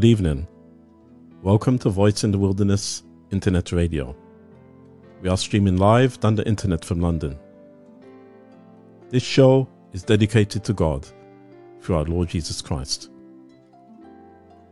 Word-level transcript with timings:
Good 0.00 0.08
evening. 0.08 0.48
Welcome 1.42 1.78
to 1.80 1.90
Voice 1.90 2.24
in 2.24 2.30
the 2.30 2.38
Wilderness 2.38 3.02
Internet 3.32 3.70
Radio. 3.70 4.16
We 5.20 5.28
are 5.28 5.36
streaming 5.36 5.76
live 5.76 6.18
down 6.20 6.36
the 6.36 6.48
internet 6.48 6.82
from 6.86 7.02
London. 7.02 7.38
This 9.10 9.22
show 9.22 9.68
is 9.92 10.02
dedicated 10.02 10.64
to 10.64 10.72
God 10.72 11.06
through 11.82 11.96
our 11.96 12.04
Lord 12.04 12.30
Jesus 12.30 12.62
Christ. 12.62 13.10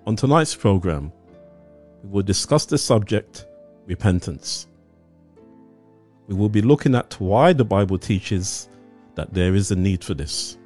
On 0.07 0.17
tonight's 0.17 0.55
program, 0.55 1.13
we 2.03 2.09
will 2.09 2.23
discuss 2.23 2.65
the 2.65 2.79
subject 2.79 3.45
repentance. 3.85 4.67
We 6.27 6.37
will 6.37 6.49
be 6.49 6.63
looking 6.63 6.95
at 6.95 7.21
why 7.21 7.53
the 7.53 7.67
Bible 7.67 7.99
teaches 7.99 8.71
that 9.15 9.35
there 9.35 9.55
is 9.55 9.71
a 9.73 9.77
need 9.77 10.03
for 10.03 10.15
this. 10.15 10.57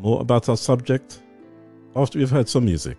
More 0.00 0.22
about 0.22 0.48
our 0.48 0.56
subject 0.56 1.22
after 1.94 2.18
we've 2.18 2.30
heard 2.30 2.48
some 2.48 2.64
music. 2.64 2.98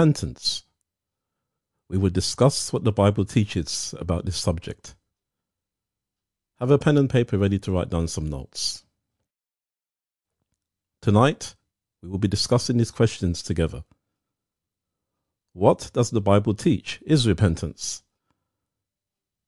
Repentance. 0.00 0.62
We 1.90 1.98
will 1.98 2.08
discuss 2.08 2.72
what 2.72 2.84
the 2.84 2.90
Bible 2.90 3.26
teaches 3.26 3.94
about 4.00 4.24
this 4.24 4.38
subject. 4.38 4.94
Have 6.58 6.70
a 6.70 6.78
pen 6.78 6.96
and 6.96 7.10
paper 7.10 7.36
ready 7.36 7.58
to 7.58 7.70
write 7.70 7.90
down 7.90 8.08
some 8.08 8.26
notes. 8.26 8.86
Tonight, 11.02 11.54
we 12.02 12.08
will 12.08 12.16
be 12.16 12.28
discussing 12.28 12.78
these 12.78 12.90
questions 12.90 13.42
together. 13.42 13.84
What 15.52 15.90
does 15.92 16.08
the 16.08 16.22
Bible 16.22 16.54
teach 16.54 17.02
is 17.04 17.28
repentance? 17.28 18.02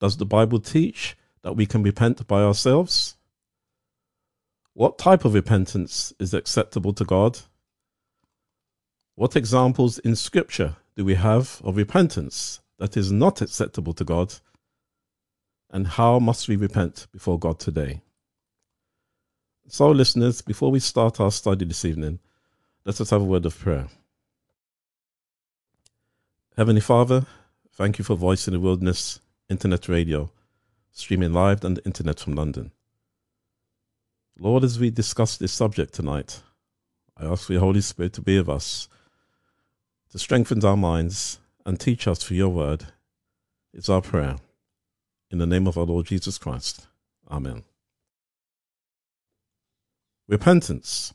Does 0.02 0.18
the 0.18 0.26
Bible 0.26 0.60
teach 0.60 1.16
that 1.40 1.56
we 1.56 1.64
can 1.64 1.82
repent 1.82 2.26
by 2.26 2.42
ourselves? 2.42 3.16
What 4.74 4.98
type 4.98 5.24
of 5.24 5.32
repentance 5.32 6.12
is 6.18 6.34
acceptable 6.34 6.92
to 6.92 7.06
God? 7.06 7.38
What 9.14 9.36
examples 9.36 9.98
in 9.98 10.16
Scripture 10.16 10.76
do 10.96 11.04
we 11.04 11.14
have 11.14 11.60
of 11.64 11.76
repentance 11.76 12.60
that 12.78 12.96
is 12.96 13.12
not 13.12 13.42
acceptable 13.42 13.92
to 13.94 14.04
God? 14.04 14.34
And 15.70 15.86
how 15.86 16.18
must 16.18 16.48
we 16.48 16.56
repent 16.56 17.06
before 17.12 17.38
God 17.38 17.58
today? 17.58 18.02
So, 19.68 19.90
listeners, 19.90 20.42
before 20.42 20.70
we 20.70 20.80
start 20.80 21.20
our 21.20 21.30
study 21.30 21.64
this 21.64 21.84
evening, 21.84 22.18
let 22.84 23.00
us 23.00 23.10
have 23.10 23.22
a 23.22 23.24
word 23.24 23.46
of 23.46 23.58
prayer. 23.58 23.88
Heavenly 26.56 26.80
Father, 26.80 27.26
thank 27.72 27.98
you 27.98 28.04
for 28.04 28.16
Voice 28.16 28.46
in 28.46 28.54
the 28.54 28.60
Wilderness 28.60 29.20
Internet 29.48 29.88
Radio, 29.88 30.30
streaming 30.90 31.32
live 31.32 31.64
on 31.64 31.74
the 31.74 31.84
internet 31.84 32.20
from 32.20 32.34
London. 32.34 32.72
Lord, 34.38 34.64
as 34.64 34.78
we 34.78 34.90
discuss 34.90 35.36
this 35.36 35.52
subject 35.52 35.94
tonight, 35.94 36.42
I 37.16 37.24
ask 37.24 37.46
for 37.46 37.52
your 37.52 37.60
Holy 37.60 37.80
Spirit 37.80 38.12
to 38.14 38.20
be 38.20 38.36
with 38.38 38.48
us, 38.48 38.88
to 40.12 40.18
strengthen 40.18 40.62
our 40.64 40.76
minds 40.76 41.38
and 41.64 41.80
teach 41.80 42.06
us 42.06 42.22
through 42.22 42.36
your 42.36 42.50
word. 42.50 42.84
It's 43.72 43.88
our 43.88 44.02
prayer. 44.02 44.36
In 45.30 45.38
the 45.38 45.46
name 45.46 45.66
of 45.66 45.78
our 45.78 45.86
Lord 45.86 46.06
Jesus 46.06 46.36
Christ. 46.36 46.86
Amen. 47.30 47.64
Repentance. 50.28 51.14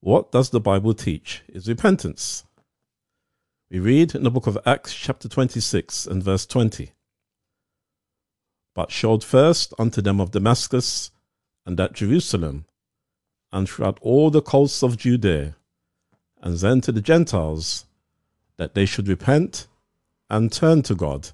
What 0.00 0.30
does 0.30 0.50
the 0.50 0.60
Bible 0.60 0.92
teach 0.92 1.42
is 1.48 1.66
repentance? 1.66 2.44
We 3.70 3.80
read 3.80 4.14
in 4.14 4.22
the 4.22 4.30
book 4.30 4.46
of 4.46 4.58
Acts, 4.66 4.94
chapter 4.94 5.28
26, 5.28 6.06
and 6.06 6.22
verse 6.22 6.44
20. 6.44 6.92
But 8.74 8.90
showed 8.90 9.24
first 9.24 9.72
unto 9.78 10.02
them 10.02 10.20
of 10.20 10.30
Damascus 10.30 11.10
and 11.64 11.80
at 11.80 11.94
Jerusalem, 11.94 12.66
and 13.50 13.68
throughout 13.68 13.98
all 14.02 14.30
the 14.30 14.42
coasts 14.42 14.82
of 14.82 14.98
Judea, 14.98 15.56
and 16.42 16.56
then 16.58 16.80
to 16.82 16.92
the 16.92 17.00
Gentiles, 17.00 17.86
that 18.56 18.74
they 18.74 18.86
should 18.86 19.08
repent 19.08 19.66
and 20.30 20.52
turn 20.52 20.82
to 20.82 20.94
God, 20.94 21.30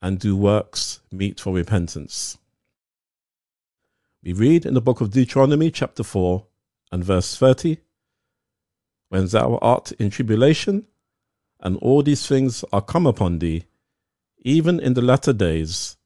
and 0.00 0.18
do 0.18 0.36
works 0.36 1.00
meet 1.10 1.40
for 1.40 1.52
repentance. 1.52 2.38
We 4.22 4.32
read 4.32 4.64
in 4.64 4.74
the 4.74 4.80
book 4.80 5.00
of 5.00 5.10
Deuteronomy, 5.10 5.70
chapter 5.70 6.02
4, 6.02 6.46
and 6.92 7.04
verse 7.04 7.36
30 7.36 7.78
When 9.08 9.26
thou 9.26 9.58
art 9.60 9.92
in 9.92 10.10
tribulation, 10.10 10.86
and 11.60 11.76
all 11.78 12.02
these 12.02 12.26
things 12.26 12.64
are 12.72 12.82
come 12.82 13.06
upon 13.06 13.38
thee, 13.38 13.64
even 14.38 14.78
in 14.78 14.94
the 14.94 15.02
latter 15.02 15.32
days, 15.32 15.96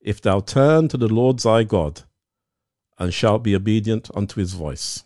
if 0.00 0.20
thou 0.20 0.40
turn 0.40 0.88
to 0.88 0.96
the 0.96 1.08
Lord 1.08 1.38
thy 1.40 1.64
God, 1.64 2.02
and 2.98 3.12
shalt 3.12 3.42
be 3.42 3.54
obedient 3.54 4.10
unto 4.14 4.40
his 4.40 4.54
voice. 4.54 5.04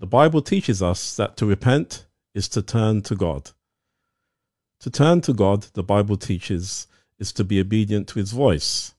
The 0.00 0.06
Bible 0.06 0.42
teaches 0.42 0.82
us 0.82 1.16
that 1.16 1.36
to 1.38 1.46
repent 1.46 2.06
is 2.34 2.48
to 2.50 2.62
turn 2.62 3.02
to 3.02 3.16
God. 3.16 3.50
To 4.80 4.90
turn 4.90 5.20
to 5.22 5.32
God, 5.32 5.64
the 5.72 5.82
Bible 5.82 6.16
teaches, 6.16 6.86
is 7.18 7.32
to 7.32 7.42
be 7.42 7.58
obedient 7.58 8.06
to 8.08 8.20
his 8.20 8.30
voice. 8.30 8.94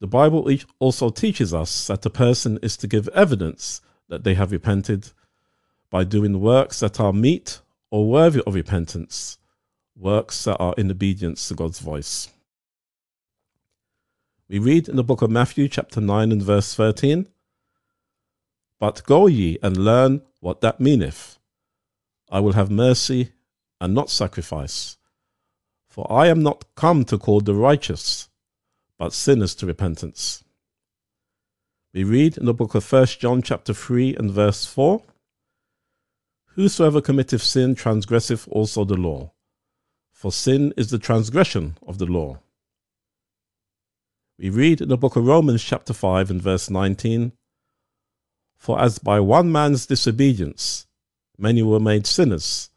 The 0.00 0.06
Bible 0.06 0.48
also 0.78 1.08
teaches 1.08 1.54
us 1.54 1.86
that 1.86 2.04
a 2.04 2.10
person 2.10 2.58
is 2.62 2.76
to 2.76 2.86
give 2.86 3.08
evidence 3.08 3.80
that 4.08 4.22
they 4.22 4.34
have 4.34 4.52
repented 4.52 5.12
by 5.90 6.04
doing 6.04 6.40
works 6.40 6.80
that 6.80 7.00
are 7.00 7.12
meet 7.12 7.60
or 7.90 8.06
worthy 8.06 8.42
of 8.46 8.54
repentance, 8.54 9.38
works 9.96 10.44
that 10.44 10.58
are 10.58 10.74
in 10.76 10.90
obedience 10.90 11.48
to 11.48 11.54
God's 11.54 11.78
voice. 11.78 12.28
We 14.46 14.58
read 14.58 14.88
in 14.88 14.96
the 14.96 15.04
book 15.04 15.22
of 15.22 15.30
Matthew, 15.30 15.68
chapter 15.68 16.00
9, 16.02 16.32
and 16.32 16.42
verse 16.42 16.74
13 16.74 17.28
But 18.80 19.04
go 19.04 19.26
ye 19.26 19.58
and 19.62 19.76
learn 19.76 20.22
what 20.40 20.60
that 20.60 20.80
meaneth. 20.80 21.38
I 22.30 22.40
will 22.40 22.52
have 22.52 22.70
mercy 22.70 23.32
and 23.80 23.94
not 23.94 24.10
sacrifice. 24.10 24.96
For 25.88 26.10
I 26.12 26.28
am 26.28 26.42
not 26.42 26.64
come 26.76 27.04
to 27.06 27.18
call 27.18 27.40
the 27.40 27.54
righteous, 27.54 28.28
but 28.98 29.12
sinners 29.12 29.54
to 29.56 29.66
repentance. 29.66 30.44
We 31.92 32.04
read 32.04 32.36
in 32.36 32.44
the 32.44 32.54
book 32.54 32.74
of 32.74 32.90
1 32.90 33.06
John 33.18 33.42
chapter 33.42 33.72
3 33.72 34.14
and 34.16 34.30
verse 34.30 34.64
4 34.66 35.02
Whosoever 36.54 37.00
committeth 37.00 37.42
sin 37.42 37.74
transgresseth 37.74 38.46
also 38.48 38.84
the 38.84 38.96
law, 38.96 39.32
for 40.12 40.32
sin 40.32 40.74
is 40.76 40.90
the 40.90 40.98
transgression 40.98 41.78
of 41.86 41.98
the 41.98 42.06
law. 42.06 42.40
We 44.38 44.50
read 44.50 44.80
in 44.80 44.88
the 44.88 44.96
book 44.96 45.16
of 45.16 45.26
Romans, 45.26 45.62
chapter 45.62 45.92
5, 45.92 46.30
and 46.30 46.42
verse 46.42 46.68
19 46.68 47.32
For 48.58 48.80
as 48.80 48.98
by 48.98 49.20
one 49.20 49.50
man's 49.50 49.86
disobedience 49.86 50.86
many 51.38 51.62
were 51.62 51.80
made 51.80 52.06
sinners, 52.06 52.70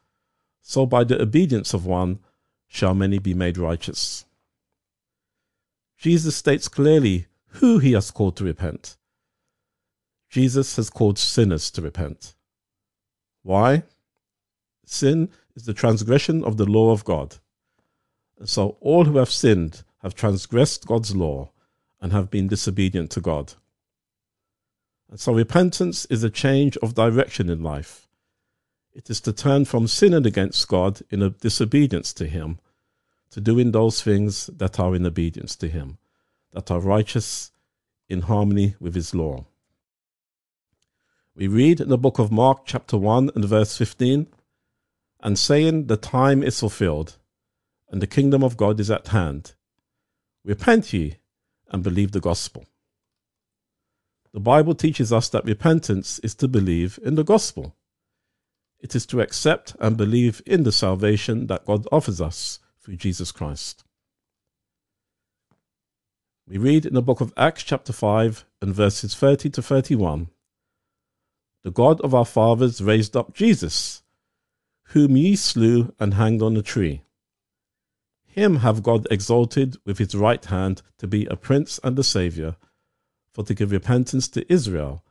so 0.62 0.86
by 0.86 1.04
the 1.04 1.22
obedience 1.22 1.74
of 1.74 1.86
one 1.86 2.20
shall 2.68 2.94
many 2.94 3.20
be 3.20 3.34
made 3.34 3.58
righteous. 3.58 4.26
Jesus 5.98 6.36
states 6.36 6.68
clearly 6.68 7.28
who 7.56 7.80
he 7.80 7.92
has 7.94 8.12
called 8.12 8.38
to 8.38 8.44
repent. 8.44 8.96
Jesus 10.30 10.78
has 10.78 10.90
called 10.90 11.20
sinners 11.20 11.70
to 11.72 11.82
repent. 11.82 12.36
Why? 13.44 13.84
Sin 14.86 15.30
is 15.56 15.66
the 15.66 15.74
transgression 15.74 16.44
of 16.44 16.58
the 16.58 16.66
law 16.66 16.92
of 16.92 17.04
God. 17.04 17.38
And 18.40 18.48
so 18.48 18.78
all 18.80 19.06
who 19.06 19.18
have 19.18 19.30
sinned 19.30 19.84
have 20.02 20.16
transgressed 20.16 20.88
God's 20.88 21.16
law 21.16 21.52
and 22.00 22.12
have 22.14 22.32
been 22.32 22.48
disobedient 22.48 23.12
to 23.12 23.22
God. 23.22 23.54
And 25.12 25.20
so 25.20 25.34
repentance 25.34 26.06
is 26.06 26.24
a 26.24 26.30
change 26.30 26.78
of 26.78 26.96
direction 26.96 27.50
in 27.50 27.62
life. 27.62 28.08
It 28.94 29.10
is 29.10 29.22
to 29.22 29.34
turn 29.34 29.66
from 29.66 29.88
sinning 29.88 30.26
against 30.26 30.68
God 30.68 31.02
in 31.10 31.22
a 31.22 31.30
disobedience 31.30 32.14
to 32.14 32.26
Him 32.26 32.60
to 33.32 33.40
doing 33.40 33.72
those 33.72 34.02
things 34.02 34.48
that 34.48 34.80
are 34.80 34.96
in 34.96 35.06
obedience 35.06 35.56
to 35.58 35.68
Him, 35.68 35.98
that 36.52 36.70
are 36.70 36.80
righteous 36.80 37.52
in 38.10 38.22
harmony 38.22 38.76
with 38.80 38.94
His 38.96 39.16
law. 39.16 39.46
We 41.36 41.48
read 41.48 41.80
in 41.80 41.90
the 41.90 41.98
book 41.98 42.20
of 42.20 42.32
Mark, 42.32 42.64
chapter 42.66 42.98
1 42.98 43.32
and 43.36 43.46
verse 43.46 43.78
15, 43.78 44.28
and 45.22 45.40
saying, 45.40 45.88
The 45.88 45.98
time 45.98 46.44
is 46.44 46.60
fulfilled, 46.60 47.18
and 47.90 48.02
the 48.02 48.08
kingdom 48.08 48.44
of 48.44 48.58
God 48.58 48.80
is 48.80 48.92
at 48.92 49.08
hand. 49.08 49.54
Repent 50.44 50.92
ye 50.92 51.18
and 51.70 51.84
believe 51.84 52.12
the 52.12 52.20
gospel. 52.20 52.66
The 54.34 54.40
Bible 54.40 54.76
teaches 54.76 55.12
us 55.12 55.28
that 55.30 55.46
repentance 55.46 56.20
is 56.20 56.36
to 56.36 56.48
believe 56.48 57.00
in 57.04 57.16
the 57.16 57.24
gospel. 57.24 57.76
It 58.80 58.96
is 58.96 59.06
to 59.08 59.22
accept 59.22 59.76
and 59.80 59.98
believe 59.98 60.42
in 60.46 60.64
the 60.64 60.72
salvation 60.72 61.48
that 61.48 61.66
God 61.66 61.88
offers 61.92 62.22
us 62.22 62.60
through 62.80 62.96
Jesus 62.96 63.32
Christ. 63.32 63.84
We 66.48 66.58
read 66.58 66.86
in 66.86 66.94
the 66.94 67.02
book 67.02 67.22
of 67.22 67.34
Acts, 67.38 67.64
chapter 67.64 67.94
5, 67.94 68.46
and 68.62 68.74
verses 68.74 69.16
30 69.16 69.50
to 69.52 69.62
31 69.62 70.30
The 71.64 71.72
God 71.72 72.02
of 72.02 72.16
our 72.16 72.26
fathers 72.26 72.82
raised 72.82 73.16
up 73.16 73.34
Jesus, 73.34 74.02
whom 74.88 75.16
ye 75.16 75.36
slew 75.36 75.94
and 76.00 76.16
hanged 76.16 76.42
on 76.42 76.58
a 76.58 76.62
tree. 76.62 77.04
Him 78.26 78.58
have 78.58 78.82
God 78.82 79.08
exalted 79.12 79.78
with 79.86 79.98
his 79.98 80.16
right 80.16 80.44
hand 80.44 80.82
to 80.98 81.08
be 81.08 81.26
a 81.26 81.36
prince 81.36 81.80
and 81.84 82.00
a 82.00 82.04
saviour, 82.04 82.56
for 83.34 83.44
to 83.46 83.54
give 83.54 83.72
repentance 83.72 84.28
to 84.30 84.52
Israel 84.52 85.04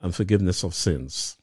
and 0.00 0.14
forgiveness 0.14 0.62
of 0.62 0.74
sins. 0.74 1.36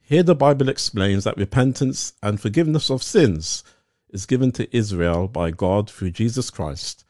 Here 0.00 0.22
the 0.22 0.34
Bible 0.34 0.68
explains 0.68 1.24
that 1.24 1.36
repentance 1.36 2.12
and 2.22 2.40
forgiveness 2.40 2.90
of 2.90 3.02
sins 3.02 3.64
is 4.10 4.26
given 4.26 4.52
to 4.52 4.76
Israel 4.76 5.28
by 5.28 5.50
God 5.50 5.90
through 5.90 6.10
Jesus 6.10 6.50
Christ, 6.50 7.04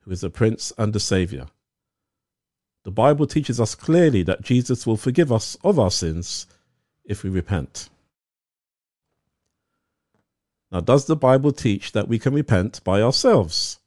who 0.00 0.10
is 0.10 0.24
a 0.24 0.30
prince 0.30 0.72
and 0.78 0.94
a 0.96 1.00
saviour. 1.00 1.46
The 2.84 2.90
Bible 2.90 3.26
teaches 3.26 3.60
us 3.60 3.74
clearly 3.74 4.22
that 4.22 4.40
Jesus 4.40 4.86
will 4.86 4.96
forgive 4.96 5.30
us 5.30 5.56
of 5.62 5.78
our 5.78 5.90
sins 5.90 6.46
if 7.04 7.22
we 7.22 7.28
repent. 7.28 7.90
Now, 10.72 10.80
does 10.80 11.06
the 11.06 11.16
Bible 11.16 11.52
teach 11.52 11.92
that 11.92 12.08
we 12.08 12.18
can 12.18 12.32
repent 12.32 12.82
by 12.84 13.02
ourselves? 13.02 13.79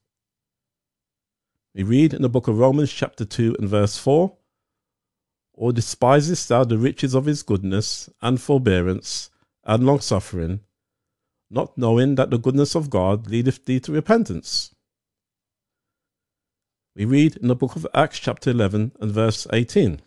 We 1.76 1.82
read 1.84 2.14
in 2.14 2.22
the 2.22 2.30
book 2.30 2.48
of 2.48 2.60
Romans, 2.60 2.92
chapter 2.92 3.26
2, 3.26 3.56
and 3.60 3.68
verse 3.68 3.98
4 3.98 4.38
Or 5.54 5.74
despisest 5.74 6.48
thou 6.48 6.64
the 6.64 6.78
riches 6.78 7.16
of 7.16 7.26
his 7.26 7.42
goodness, 7.42 8.10
and 8.22 8.40
forbearance, 8.40 9.32
and 9.64 9.84
longsuffering, 9.84 10.60
not 11.50 11.76
knowing 11.76 12.16
that 12.16 12.30
the 12.30 12.38
goodness 12.38 12.76
of 12.76 12.92
God 12.92 13.28
leadeth 13.28 13.66
thee 13.66 13.80
to 13.80 13.92
repentance? 13.92 14.76
We 16.96 17.06
read 17.06 17.38
in 17.38 17.48
the 17.48 17.56
book 17.56 17.76
of 17.76 17.88
Acts, 17.96 18.20
chapter 18.20 18.52
11, 18.52 18.92
and 19.00 19.12
verse 19.12 19.48
18 19.52 20.00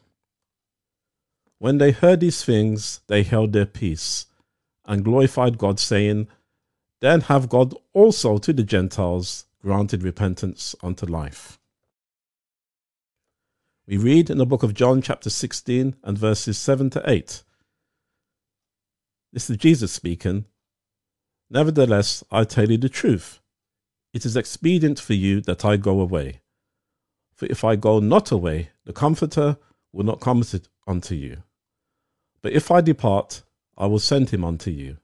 When 1.59 1.79
they 1.79 1.91
heard 1.91 2.21
these 2.21 2.45
things, 2.45 3.01
they 3.09 3.25
held 3.25 3.53
their 3.53 3.67
peace, 3.67 4.27
and 4.85 5.05
glorified 5.05 5.59
God, 5.59 5.81
saying, 5.81 6.29
then 7.01 7.23
have 7.23 7.49
God 7.49 7.75
also 7.93 8.39
to 8.39 8.53
the 8.53 8.63
Gentiles 8.63 9.45
granted 9.67 10.05
repentance 10.05 10.77
unto 10.81 11.05
life. 11.05 11.59
We 13.85 13.97
read 13.97 14.31
in 14.31 14.39
the 14.39 14.47
book 14.47 14.63
of 14.63 14.75
John, 14.75 15.03
chapter 15.03 15.29
16, 15.29 15.97
and 16.05 16.17
verses 16.17 16.57
7 16.57 16.89
to 16.91 17.03
8. 17.05 17.43
This 19.33 19.51
is 19.51 19.57
Jesus 19.57 19.91
speaking. 19.91 20.45
Nevertheless, 21.51 22.23
I 22.31 22.45
tell 22.45 22.71
you 22.71 22.79
the 22.79 22.89
truth. 22.89 23.41
It 24.15 24.25
is 24.25 24.37
expedient 24.37 25.01
for 25.01 25.15
you 25.15 25.41
that 25.41 25.65
I 25.65 25.77
go 25.77 26.01
away. 26.01 26.43
For 27.35 27.47
if 27.47 27.65
I 27.65 27.75
go 27.75 27.99
not 27.99 28.31
away, 28.31 28.71
the 28.85 28.93
Comforter 28.93 29.57
will 29.93 30.05
not 30.05 30.21
come 30.21 30.45
unto 30.87 31.17
you. 31.17 31.39
But 32.41 32.53
if 32.53 32.71
I 32.71 32.83
depart, 32.83 33.43
I 33.77 33.87
will 33.87 33.99
send 33.99 34.31
him 34.31 34.45
unto 34.45 34.71
you. 34.71 34.99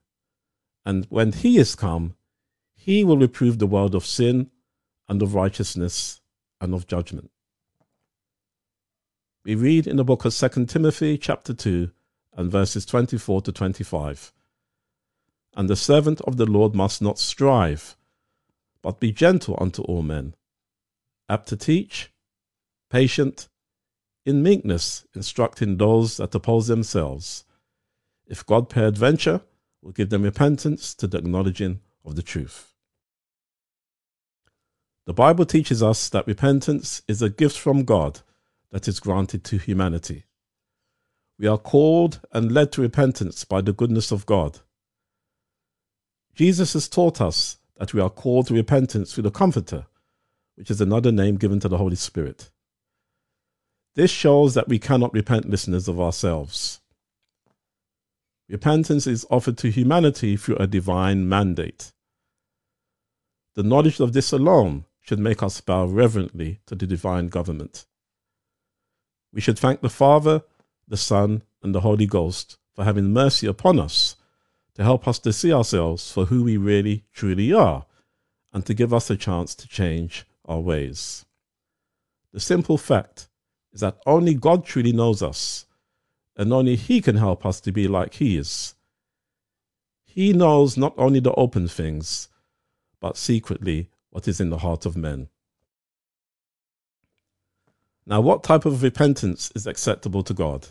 And 0.86 1.04
when 1.10 1.32
he 1.32 1.58
is 1.58 1.74
come, 1.74 2.14
he 2.84 3.04
will 3.04 3.16
reprove 3.16 3.60
the 3.60 3.66
world 3.66 3.94
of 3.94 4.04
sin 4.04 4.50
and 5.08 5.22
of 5.22 5.36
righteousness 5.36 6.20
and 6.60 6.74
of 6.74 6.88
judgment. 6.88 7.30
We 9.44 9.54
read 9.54 9.86
in 9.86 9.98
the 9.98 10.04
book 10.04 10.24
of 10.24 10.34
2 10.34 10.66
Timothy 10.66 11.16
chapter 11.16 11.54
2 11.54 11.92
and 12.34 12.50
verses 12.50 12.84
24 12.84 13.42
to 13.42 13.52
25. 13.52 14.32
And 15.54 15.70
the 15.70 15.76
servant 15.76 16.22
of 16.22 16.38
the 16.38 16.46
Lord 16.46 16.74
must 16.74 17.00
not 17.00 17.20
strive, 17.20 17.96
but 18.82 18.98
be 18.98 19.12
gentle 19.12 19.56
unto 19.60 19.82
all 19.82 20.02
men, 20.02 20.34
apt 21.28 21.46
to 21.50 21.56
teach, 21.56 22.10
patient, 22.90 23.48
in 24.26 24.42
meekness 24.42 25.06
instructing 25.14 25.76
those 25.76 26.16
that 26.16 26.34
oppose 26.34 26.66
themselves, 26.66 27.44
if 28.26 28.44
God 28.44 28.68
peradventure 28.68 29.42
will 29.82 29.92
give 29.92 30.10
them 30.10 30.24
repentance 30.24 30.94
to 30.96 31.06
the 31.06 31.18
acknowledging 31.18 31.78
of 32.04 32.16
the 32.16 32.22
truth. 32.22 32.71
The 35.04 35.12
Bible 35.12 35.44
teaches 35.44 35.82
us 35.82 36.08
that 36.10 36.28
repentance 36.28 37.02
is 37.08 37.22
a 37.22 37.30
gift 37.30 37.58
from 37.58 37.84
God 37.84 38.20
that 38.70 38.86
is 38.86 39.00
granted 39.00 39.42
to 39.44 39.58
humanity. 39.58 40.24
We 41.38 41.48
are 41.48 41.58
called 41.58 42.20
and 42.32 42.52
led 42.52 42.70
to 42.72 42.82
repentance 42.82 43.44
by 43.44 43.62
the 43.62 43.72
goodness 43.72 44.12
of 44.12 44.26
God. 44.26 44.60
Jesus 46.34 46.74
has 46.74 46.88
taught 46.88 47.20
us 47.20 47.58
that 47.78 47.92
we 47.92 48.00
are 48.00 48.10
called 48.10 48.46
to 48.46 48.54
repentance 48.54 49.12
through 49.12 49.24
the 49.24 49.30
Comforter, 49.32 49.86
which 50.54 50.70
is 50.70 50.80
another 50.80 51.10
name 51.10 51.36
given 51.36 51.58
to 51.60 51.68
the 51.68 51.78
Holy 51.78 51.96
Spirit. 51.96 52.50
This 53.96 54.10
shows 54.10 54.54
that 54.54 54.68
we 54.68 54.78
cannot 54.78 55.12
repent, 55.12 55.50
listeners, 55.50 55.88
of 55.88 56.00
ourselves. 56.00 56.80
Repentance 58.48 59.08
is 59.08 59.26
offered 59.30 59.58
to 59.58 59.70
humanity 59.70 60.36
through 60.36 60.56
a 60.56 60.68
divine 60.68 61.28
mandate. 61.28 61.92
The 63.54 63.64
knowledge 63.64 63.98
of 63.98 64.12
this 64.12 64.32
alone 64.32 64.84
should 65.02 65.18
make 65.18 65.42
us 65.42 65.60
bow 65.60 65.84
reverently 65.84 66.60
to 66.66 66.74
the 66.74 66.86
divine 66.86 67.28
government. 67.28 67.84
We 69.32 69.40
should 69.40 69.58
thank 69.58 69.80
the 69.80 69.90
Father, 69.90 70.42
the 70.88 70.96
Son, 70.96 71.42
and 71.62 71.74
the 71.74 71.80
Holy 71.80 72.06
Ghost 72.06 72.56
for 72.74 72.84
having 72.84 73.12
mercy 73.12 73.46
upon 73.46 73.78
us 73.78 74.16
to 74.74 74.82
help 74.82 75.06
us 75.06 75.18
to 75.18 75.32
see 75.32 75.52
ourselves 75.52 76.10
for 76.10 76.26
who 76.26 76.44
we 76.44 76.56
really 76.56 77.04
truly 77.12 77.52
are 77.52 77.84
and 78.52 78.64
to 78.64 78.74
give 78.74 78.94
us 78.94 79.10
a 79.10 79.16
chance 79.16 79.54
to 79.56 79.68
change 79.68 80.24
our 80.46 80.60
ways. 80.60 81.26
The 82.32 82.40
simple 82.40 82.78
fact 82.78 83.28
is 83.72 83.80
that 83.80 83.98
only 84.06 84.34
God 84.34 84.64
truly 84.64 84.92
knows 84.92 85.22
us 85.22 85.66
and 86.36 86.52
only 86.52 86.76
He 86.76 87.00
can 87.00 87.16
help 87.16 87.44
us 87.44 87.60
to 87.60 87.72
be 87.72 87.88
like 87.88 88.14
He 88.14 88.36
is. 88.36 88.74
He 90.04 90.32
knows 90.32 90.76
not 90.76 90.94
only 90.96 91.20
the 91.20 91.32
open 91.34 91.68
things, 91.68 92.28
but 93.00 93.16
secretly 93.16 93.90
what 94.12 94.28
is 94.28 94.40
in 94.40 94.50
the 94.50 94.58
heart 94.58 94.84
of 94.84 94.94
men. 94.96 95.28
Now, 98.04 98.20
what 98.20 98.42
type 98.42 98.66
of 98.66 98.82
repentance 98.82 99.50
is 99.54 99.66
acceptable 99.66 100.22
to 100.24 100.34
God? 100.34 100.68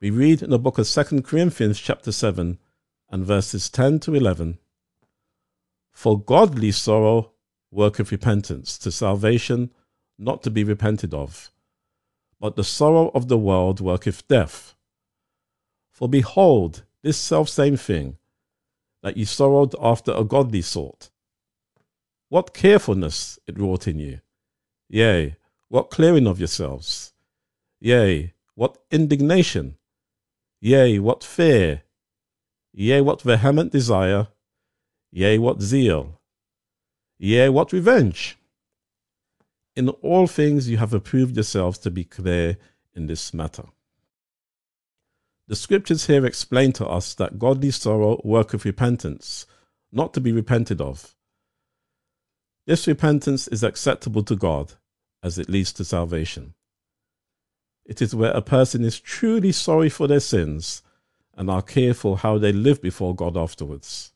We 0.00 0.10
read 0.10 0.42
in 0.42 0.50
the 0.50 0.60
book 0.60 0.78
of 0.78 0.88
2 0.88 1.22
Corinthians, 1.22 1.80
chapter 1.80 2.12
7, 2.12 2.58
and 3.10 3.26
verses 3.26 3.68
10 3.68 3.98
to 4.00 4.14
11 4.14 4.58
For 5.92 6.20
godly 6.20 6.70
sorrow 6.70 7.32
worketh 7.72 8.12
repentance 8.12 8.78
to 8.78 8.92
salvation, 8.92 9.72
not 10.18 10.42
to 10.44 10.50
be 10.50 10.62
repented 10.62 11.12
of. 11.12 11.50
But 12.38 12.54
the 12.54 12.64
sorrow 12.64 13.10
of 13.12 13.26
the 13.26 13.38
world 13.38 13.80
worketh 13.80 14.28
death. 14.28 14.76
For 15.90 16.08
behold, 16.08 16.84
this 17.02 17.18
selfsame 17.18 17.76
thing, 17.76 18.18
that 19.02 19.16
ye 19.16 19.24
sorrowed 19.24 19.74
after 19.80 20.12
a 20.12 20.22
godly 20.22 20.62
sort. 20.62 21.10
What 22.32 22.54
carefulness 22.54 23.38
it 23.46 23.58
wrought 23.58 23.86
in 23.86 23.98
you! 23.98 24.20
Yea, 24.88 25.36
what 25.68 25.90
clearing 25.90 26.26
of 26.26 26.38
yourselves! 26.38 27.12
Yea, 27.78 28.32
what 28.54 28.78
indignation! 28.90 29.76
Yea, 30.58 30.98
what 30.98 31.22
fear! 31.22 31.82
Yea, 32.72 33.02
what 33.02 33.20
vehement 33.20 33.70
desire! 33.70 34.28
Yea, 35.10 35.36
what 35.36 35.60
zeal! 35.60 36.22
Yea, 37.18 37.50
what 37.50 37.70
revenge! 37.70 38.38
In 39.76 39.90
all 39.90 40.26
things 40.26 40.70
you 40.70 40.78
have 40.78 40.94
approved 40.94 41.36
yourselves 41.36 41.76
to 41.80 41.90
be 41.90 42.04
clear 42.04 42.56
in 42.94 43.08
this 43.08 43.34
matter. 43.34 43.64
The 45.48 45.56
scriptures 45.56 46.06
here 46.06 46.24
explain 46.24 46.72
to 46.72 46.86
us 46.86 47.12
that 47.12 47.38
godly 47.38 47.72
sorrow 47.72 48.22
worketh 48.24 48.64
repentance, 48.64 49.46
not 49.92 50.14
to 50.14 50.20
be 50.22 50.32
repented 50.32 50.80
of. 50.80 51.14
This 52.66 52.86
repentance 52.86 53.48
is 53.48 53.64
acceptable 53.64 54.22
to 54.24 54.36
God 54.36 54.74
as 55.22 55.38
it 55.38 55.48
leads 55.48 55.72
to 55.74 55.84
salvation. 55.84 56.54
It 57.84 58.00
is 58.00 58.14
where 58.14 58.30
a 58.32 58.42
person 58.42 58.84
is 58.84 59.00
truly 59.00 59.52
sorry 59.52 59.88
for 59.88 60.06
their 60.06 60.20
sins 60.20 60.82
and 61.34 61.50
are 61.50 61.62
careful 61.62 62.16
how 62.16 62.38
they 62.38 62.52
live 62.52 62.80
before 62.80 63.14
God 63.14 63.36
afterwards. 63.36 64.12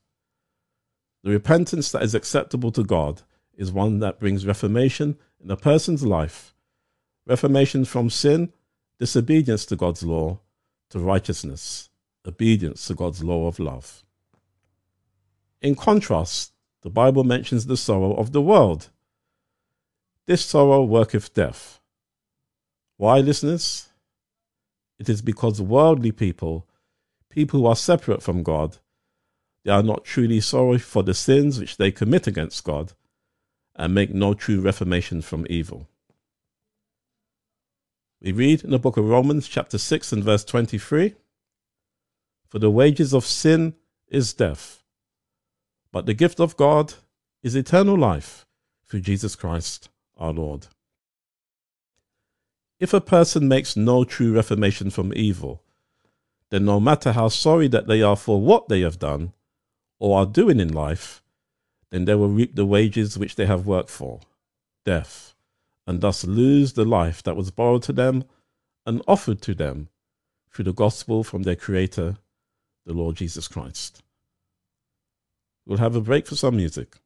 The 1.24 1.30
repentance 1.30 1.90
that 1.90 2.02
is 2.02 2.14
acceptable 2.14 2.70
to 2.72 2.84
God 2.84 3.22
is 3.56 3.72
one 3.72 3.98
that 4.00 4.20
brings 4.20 4.46
reformation 4.46 5.16
in 5.42 5.50
a 5.50 5.56
person's 5.56 6.04
life 6.04 6.52
reformation 7.26 7.84
from 7.84 8.08
sin, 8.08 8.52
disobedience 9.00 9.66
to 9.66 9.74
God's 9.74 10.04
law, 10.04 10.38
to 10.90 11.00
righteousness, 11.00 11.90
obedience 12.24 12.86
to 12.86 12.94
God's 12.94 13.24
law 13.24 13.48
of 13.48 13.58
love. 13.58 14.04
In 15.60 15.74
contrast, 15.74 16.52
the 16.86 16.90
Bible 16.90 17.24
mentions 17.24 17.66
the 17.66 17.76
sorrow 17.76 18.14
of 18.14 18.30
the 18.30 18.40
world 18.40 18.90
this 20.26 20.44
sorrow 20.44 20.84
worketh 20.84 21.34
death. 21.34 21.80
Why, 22.96 23.18
listeners? 23.18 23.88
It 24.98 25.08
is 25.08 25.20
because 25.20 25.60
worldly 25.60 26.12
people, 26.12 26.66
people 27.28 27.60
who 27.60 27.66
are 27.66 27.76
separate 27.76 28.22
from 28.22 28.44
God, 28.44 28.78
they 29.64 29.72
are 29.72 29.82
not 29.82 30.04
truly 30.04 30.40
sorry 30.40 30.78
for 30.78 31.02
the 31.02 31.14
sins 31.14 31.58
which 31.58 31.76
they 31.76 31.90
commit 31.90 32.28
against 32.28 32.62
God 32.62 32.92
and 33.74 33.92
make 33.92 34.14
no 34.14 34.32
true 34.32 34.60
reformation 34.60 35.22
from 35.22 35.44
evil. 35.50 35.88
We 38.20 38.30
read 38.30 38.62
in 38.64 38.70
the 38.70 38.78
book 38.78 38.96
of 38.96 39.08
Romans, 39.08 39.48
chapter 39.48 39.78
6, 39.78 40.12
and 40.12 40.24
verse 40.24 40.44
23 40.44 41.16
For 42.48 42.58
the 42.60 42.70
wages 42.70 43.12
of 43.12 43.26
sin 43.26 43.74
is 44.08 44.32
death, 44.32 44.82
but 45.96 46.04
the 46.04 46.12
gift 46.12 46.40
of 46.40 46.58
God 46.58 46.92
is 47.42 47.56
eternal 47.56 47.96
life 47.96 48.44
through 48.86 49.00
Jesus 49.00 49.34
Christ 49.34 49.88
our 50.18 50.30
Lord. 50.30 50.66
If 52.78 52.92
a 52.92 53.00
person 53.00 53.48
makes 53.48 53.78
no 53.78 54.04
true 54.04 54.34
reformation 54.34 54.90
from 54.90 55.14
evil, 55.16 55.62
then 56.50 56.66
no 56.66 56.80
matter 56.80 57.12
how 57.12 57.28
sorry 57.28 57.66
that 57.68 57.86
they 57.86 58.02
are 58.02 58.14
for 58.14 58.42
what 58.42 58.68
they 58.68 58.82
have 58.82 58.98
done 58.98 59.32
or 59.98 60.18
are 60.18 60.26
doing 60.26 60.60
in 60.60 60.70
life, 60.70 61.22
then 61.88 62.04
they 62.04 62.14
will 62.14 62.28
reap 62.28 62.56
the 62.56 62.66
wages 62.66 63.16
which 63.16 63.36
they 63.36 63.46
have 63.46 63.66
worked 63.66 63.88
for, 63.88 64.20
death, 64.84 65.34
and 65.86 66.02
thus 66.02 66.26
lose 66.26 66.74
the 66.74 66.84
life 66.84 67.22
that 67.22 67.36
was 67.36 67.50
borrowed 67.50 67.84
to 67.84 67.94
them 67.94 68.22
and 68.84 69.00
offered 69.08 69.40
to 69.40 69.54
them 69.54 69.88
through 70.52 70.66
the 70.66 70.74
gospel 70.74 71.24
from 71.24 71.44
their 71.44 71.56
Creator, 71.56 72.18
the 72.84 72.92
Lord 72.92 73.16
Jesus 73.16 73.48
Christ. 73.48 74.02
We'll 75.66 75.78
have 75.78 75.96
a 75.96 76.00
break 76.00 76.26
for 76.26 76.36
some 76.36 76.56
music. 76.56 76.96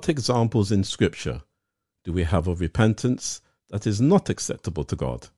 What 0.00 0.08
examples 0.08 0.72
in 0.72 0.82
Scripture 0.82 1.42
do 2.04 2.12
we 2.14 2.22
have 2.22 2.48
of 2.48 2.62
repentance 2.62 3.42
that 3.68 3.86
is 3.86 4.00
not 4.00 4.30
acceptable 4.30 4.82
to 4.84 4.96
God? 4.96 5.28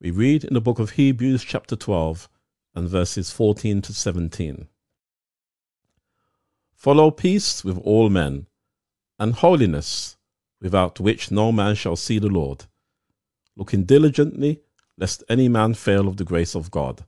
We 0.00 0.10
read 0.10 0.44
in 0.44 0.54
the 0.54 0.62
book 0.62 0.78
of 0.78 0.92
Hebrews, 0.92 1.44
chapter 1.44 1.76
12, 1.76 2.30
and 2.74 2.88
verses 2.88 3.30
14 3.32 3.82
to 3.82 3.92
17. 3.92 4.66
Follow 6.72 7.10
peace 7.10 7.62
with 7.62 7.76
all 7.76 8.08
men, 8.08 8.46
and 9.18 9.34
holiness, 9.34 10.16
without 10.62 10.98
which 10.98 11.30
no 11.30 11.52
man 11.52 11.74
shall 11.74 11.96
see 11.96 12.18
the 12.18 12.28
Lord, 12.28 12.64
looking 13.56 13.84
diligently, 13.84 14.62
lest 14.96 15.22
any 15.28 15.50
man 15.50 15.74
fail 15.74 16.08
of 16.08 16.16
the 16.16 16.24
grace 16.24 16.54
of 16.54 16.70
God, 16.70 17.04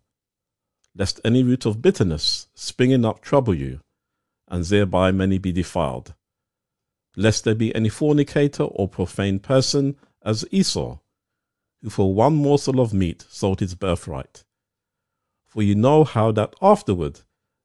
lest 0.94 1.18
any 1.24 1.42
root 1.42 1.64
of 1.64 1.80
bitterness 1.80 2.48
springing 2.54 3.06
up 3.06 3.22
trouble 3.22 3.54
you 3.54 3.80
and 4.52 4.66
thereby 4.66 5.10
many 5.10 5.38
be 5.38 5.50
defiled. 5.50 6.14
Lest 7.16 7.44
there 7.44 7.54
be 7.54 7.74
any 7.74 7.88
fornicator 7.88 8.64
or 8.64 8.86
profane 8.86 9.38
person 9.38 9.96
as 10.22 10.44
Esau, 10.50 10.98
who 11.82 11.88
for 11.88 12.14
one 12.14 12.36
morsel 12.36 12.78
of 12.78 12.92
meat 12.92 13.24
sold 13.30 13.60
his 13.60 13.74
birthright. 13.74 14.44
For 15.48 15.62
you 15.62 15.74
know 15.74 16.04
how 16.04 16.32
that 16.32 16.54
afterward, 16.60 17.20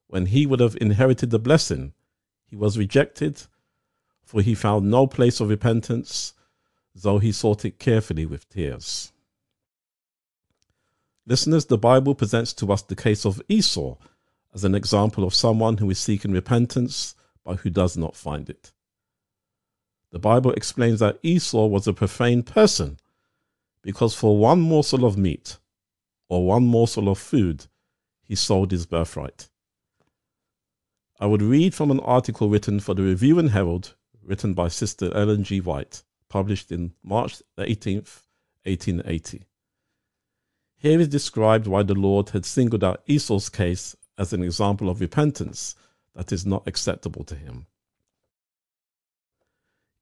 when 0.08 0.28
he 0.28 0.46
would 0.46 0.62
have 0.62 0.78
inherited 0.80 1.30
the 1.30 1.40
blessing, 1.40 1.94
he 2.46 2.56
was 2.56 2.78
rejected, 2.78 3.44
for 4.24 4.42
he 4.42 4.56
found 4.56 4.90
no 4.90 5.08
place 5.08 5.42
of 5.42 5.50
repentance, 5.50 6.34
though 6.96 7.20
he 7.20 7.34
sought 7.34 7.66
it 7.66 7.80
carefully 7.80 8.26
with 8.26 8.50
tears. 8.50 9.12
Listeners, 11.26 11.66
the 11.66 11.78
Bible 11.78 12.16
presents 12.16 12.54
to 12.54 12.72
us 12.72 12.82
the 12.82 12.96
case 12.96 13.26
of 13.26 13.42
Esau 13.50 13.98
as 14.58 14.64
an 14.64 14.74
example 14.74 15.24
of 15.24 15.36
someone 15.36 15.78
who 15.78 15.88
is 15.92 16.00
seeking 16.00 16.32
repentance 16.32 17.14
but 17.46 17.58
who 17.58 17.70
does 17.70 17.96
not 17.96 18.16
find 18.16 18.50
it. 18.50 18.72
The 20.12 20.18
Bible 20.18 20.52
explains 20.54 21.00
that 21.00 21.20
Esau 21.22 21.68
was 21.68 21.86
a 21.86 21.94
profane 21.94 22.42
person 22.42 22.98
because 23.84 24.16
for 24.16 24.36
one 24.36 24.60
morsel 24.60 25.06
of 25.06 25.16
meat 25.16 25.60
or 26.28 26.48
one 26.48 26.66
morsel 26.66 27.08
of 27.08 27.20
food, 27.20 27.68
he 28.24 28.34
sold 28.34 28.72
his 28.72 28.88
birthright. 28.88 29.48
I 31.20 31.28
would 31.28 31.44
read 31.44 31.76
from 31.76 31.92
an 31.92 32.00
article 32.00 32.50
written 32.50 32.80
for 32.80 32.96
the 32.96 33.04
Review 33.04 33.38
and 33.38 33.52
Herald, 33.52 33.94
written 34.24 34.56
by 34.56 34.70
Sister 34.70 35.16
Ellen 35.16 35.44
G. 35.44 35.62
White, 35.62 36.02
published 36.30 36.72
in 36.72 36.94
March 37.04 37.44
18th, 37.60 38.24
1880. 38.64 39.44
Here 40.78 41.00
is 41.00 41.10
described 41.10 41.68
why 41.68 41.84
the 41.84 41.94
Lord 41.94 42.30
had 42.30 42.44
singled 42.44 42.84
out 42.84 43.04
Esau's 43.06 43.50
case 43.50 43.96
as 44.18 44.34
an 44.34 44.44
example 44.44 44.90
of 44.90 45.02
repentance 45.02 45.76
that 46.16 46.32
is 46.32 46.46
not 46.46 46.68
acceptable 46.68 47.24
to 47.24 47.36
him. 47.36 47.68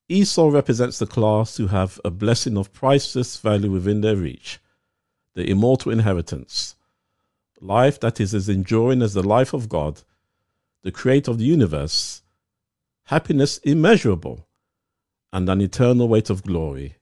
Esau 0.07 0.49
represents 0.49 0.99
the 0.99 1.07
class 1.07 1.57
who 1.57 1.67
have 1.67 1.99
a 2.05 2.11
blessing 2.11 2.57
of 2.57 2.71
priceless 2.71 3.37
value 3.37 3.71
within 3.71 4.01
their 4.01 4.15
reach, 4.15 4.59
the 5.33 5.49
immortal 5.49 5.91
inheritance, 5.91 6.75
life 7.59 7.99
that 7.99 8.19
is 8.19 8.33
as 8.33 8.47
enduring 8.47 9.01
as 9.01 9.13
the 9.13 9.23
life 9.23 9.53
of 9.53 9.67
God, 9.67 10.03
the 10.83 10.91
creator 10.91 11.31
of 11.31 11.39
the 11.39 11.45
universe, 11.45 12.21
happiness 13.05 13.57
immeasurable, 13.59 14.47
and 15.33 15.49
an 15.49 15.59
eternal 15.59 16.07
weight 16.07 16.29
of 16.29 16.43
glory. 16.43 16.95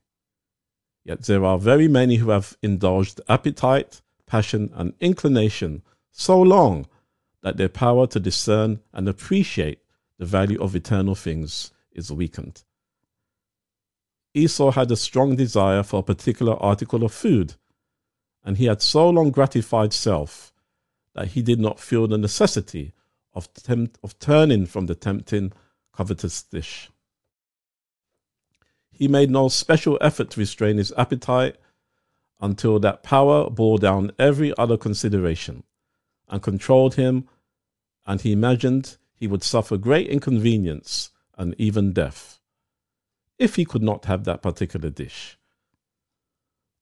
Yet 1.04 1.22
there 1.24 1.44
are 1.44 1.58
very 1.58 1.86
many 1.86 2.16
who 2.16 2.30
have 2.30 2.56
indulged 2.62 3.20
appetite, 3.28 4.00
passion, 4.26 4.70
and 4.74 4.94
inclination 5.00 5.82
so 6.10 6.40
long 6.40 6.86
that 7.44 7.58
their 7.58 7.68
power 7.68 8.06
to 8.06 8.18
discern 8.18 8.80
and 8.94 9.06
appreciate 9.06 9.78
the 10.18 10.24
value 10.24 10.60
of 10.62 10.74
eternal 10.74 11.14
things 11.14 11.70
is 11.92 12.10
weakened. 12.10 12.64
Esau 14.32 14.70
had 14.70 14.90
a 14.90 14.96
strong 14.96 15.36
desire 15.36 15.82
for 15.82 16.00
a 16.00 16.02
particular 16.02 16.54
article 16.54 17.04
of 17.04 17.12
food, 17.12 17.54
and 18.42 18.56
he 18.56 18.64
had 18.64 18.80
so 18.80 19.10
long 19.10 19.30
gratified 19.30 19.92
self 19.92 20.54
that 21.14 21.28
he 21.28 21.42
did 21.42 21.60
not 21.60 21.78
feel 21.78 22.08
the 22.08 22.16
necessity 22.16 22.94
of, 23.34 23.52
tempt- 23.52 23.98
of 24.02 24.18
turning 24.18 24.64
from 24.64 24.86
the 24.86 24.94
tempting, 24.94 25.52
covetous 25.92 26.42
dish. 26.42 26.90
He 28.90 29.06
made 29.06 29.30
no 29.30 29.48
special 29.48 29.98
effort 30.00 30.30
to 30.30 30.40
restrain 30.40 30.78
his 30.78 30.94
appetite 30.96 31.56
until 32.40 32.78
that 32.80 33.02
power 33.02 33.50
bore 33.50 33.78
down 33.78 34.12
every 34.18 34.56
other 34.56 34.78
consideration 34.78 35.62
and 36.28 36.42
controlled 36.42 36.94
him, 36.94 37.28
and 38.06 38.20
he 38.20 38.32
imagined 38.32 38.96
he 39.14 39.26
would 39.26 39.42
suffer 39.42 39.76
great 39.76 40.08
inconvenience 40.08 41.10
and 41.36 41.54
even 41.58 41.92
death 41.92 42.38
if 43.38 43.56
he 43.56 43.64
could 43.64 43.82
not 43.82 44.04
have 44.04 44.24
that 44.24 44.42
particular 44.42 44.90
dish. 44.90 45.38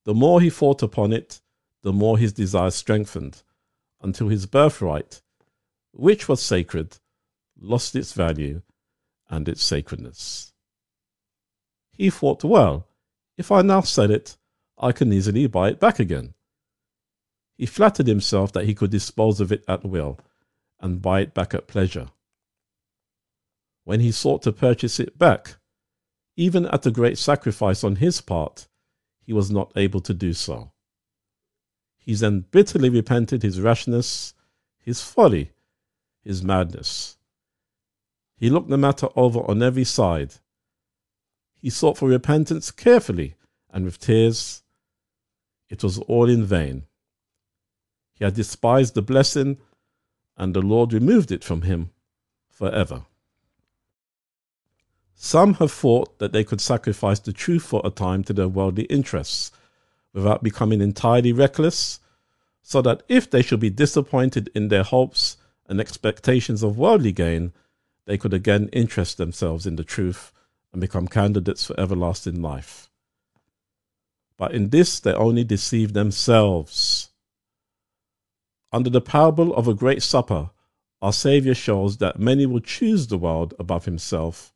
The 0.04 0.14
more 0.14 0.40
he 0.40 0.50
thought 0.50 0.82
upon 0.82 1.12
it, 1.12 1.40
the 1.82 1.92
more 1.92 2.18
his 2.18 2.32
desire 2.32 2.70
strengthened, 2.70 3.42
until 4.00 4.28
his 4.28 4.46
birthright, 4.46 5.22
which 5.92 6.28
was 6.28 6.42
sacred, 6.42 6.98
lost 7.58 7.94
its 7.94 8.12
value 8.12 8.62
and 9.30 9.48
its 9.48 9.62
sacredness. 9.62 10.52
He 11.92 12.10
thought, 12.10 12.44
well, 12.44 12.86
if 13.38 13.50
I 13.50 13.62
now 13.62 13.80
sell 13.80 14.10
it, 14.10 14.36
I 14.78 14.92
can 14.92 15.12
easily 15.12 15.46
buy 15.46 15.68
it 15.68 15.80
back 15.80 15.98
again. 15.98 16.34
He 17.56 17.66
flattered 17.66 18.06
himself 18.08 18.52
that 18.52 18.64
he 18.64 18.74
could 18.74 18.90
dispose 18.90 19.40
of 19.40 19.52
it 19.52 19.64
at 19.68 19.84
will 19.84 20.18
and 20.82 21.00
buy 21.00 21.20
it 21.20 21.32
back 21.32 21.54
at 21.54 21.68
pleasure. 21.68 22.08
When 23.84 24.00
he 24.00 24.12
sought 24.12 24.42
to 24.42 24.52
purchase 24.52 25.00
it 25.00 25.18
back, 25.18 25.56
even 26.36 26.66
at 26.66 26.86
a 26.86 26.90
great 26.90 27.18
sacrifice 27.18 27.84
on 27.84 27.96
his 27.96 28.20
part, 28.20 28.68
he 29.24 29.32
was 29.32 29.50
not 29.50 29.72
able 29.76 30.00
to 30.00 30.14
do 30.14 30.32
so. 30.32 30.72
He 31.98 32.14
then 32.14 32.46
bitterly 32.50 32.88
repented 32.88 33.42
his 33.42 33.60
rashness, 33.60 34.34
his 34.78 35.00
folly, 35.00 35.52
his 36.24 36.42
madness. 36.42 37.16
He 38.36 38.50
looked 38.50 38.70
the 38.70 38.76
matter 38.76 39.08
over 39.14 39.48
on 39.48 39.62
every 39.62 39.84
side. 39.84 40.34
He 41.60 41.70
sought 41.70 41.96
for 41.96 42.08
repentance 42.08 42.72
carefully 42.72 43.36
and 43.70 43.84
with 43.84 44.00
tears. 44.00 44.64
It 45.68 45.84
was 45.84 45.98
all 45.98 46.28
in 46.28 46.44
vain. 46.44 46.86
He 48.14 48.24
had 48.24 48.34
despised 48.34 48.94
the 48.94 49.02
blessing, 49.02 49.58
and 50.36 50.54
the 50.54 50.62
Lord 50.62 50.92
removed 50.92 51.30
it 51.30 51.44
from 51.44 51.62
him 51.62 51.90
forever. 52.48 53.04
Some 55.14 55.54
have 55.54 55.70
thought 55.70 56.18
that 56.18 56.32
they 56.32 56.42
could 56.42 56.60
sacrifice 56.60 57.20
the 57.20 57.32
truth 57.32 57.62
for 57.62 57.80
a 57.84 57.90
time 57.90 58.24
to 58.24 58.32
their 58.32 58.48
worldly 58.48 58.84
interests 58.84 59.52
without 60.12 60.42
becoming 60.42 60.80
entirely 60.80 61.32
reckless, 61.32 62.00
so 62.62 62.82
that 62.82 63.02
if 63.08 63.30
they 63.30 63.42
should 63.42 63.60
be 63.60 63.70
disappointed 63.70 64.50
in 64.54 64.68
their 64.68 64.82
hopes 64.82 65.36
and 65.66 65.80
expectations 65.80 66.62
of 66.62 66.76
worldly 66.76 67.12
gain, 67.12 67.52
they 68.04 68.18
could 68.18 68.34
again 68.34 68.68
interest 68.72 69.16
themselves 69.16 69.64
in 69.66 69.76
the 69.76 69.84
truth 69.84 70.32
and 70.72 70.80
become 70.80 71.06
candidates 71.06 71.64
for 71.64 71.78
everlasting 71.78 72.42
life. 72.42 72.90
But 74.36 74.52
in 74.52 74.70
this 74.70 74.98
they 74.98 75.12
only 75.12 75.44
deceive 75.44 75.92
themselves. 75.92 77.10
Under 78.72 78.88
the 78.88 79.00
parable 79.00 79.54
of 79.54 79.68
a 79.68 79.74
great 79.74 80.02
supper, 80.02 80.50
our 81.02 81.12
Saviour 81.12 81.54
shows 81.54 81.98
that 81.98 82.18
many 82.18 82.46
will 82.46 82.60
choose 82.60 83.06
the 83.06 83.18
world 83.18 83.54
above 83.58 83.84
himself 83.84 84.52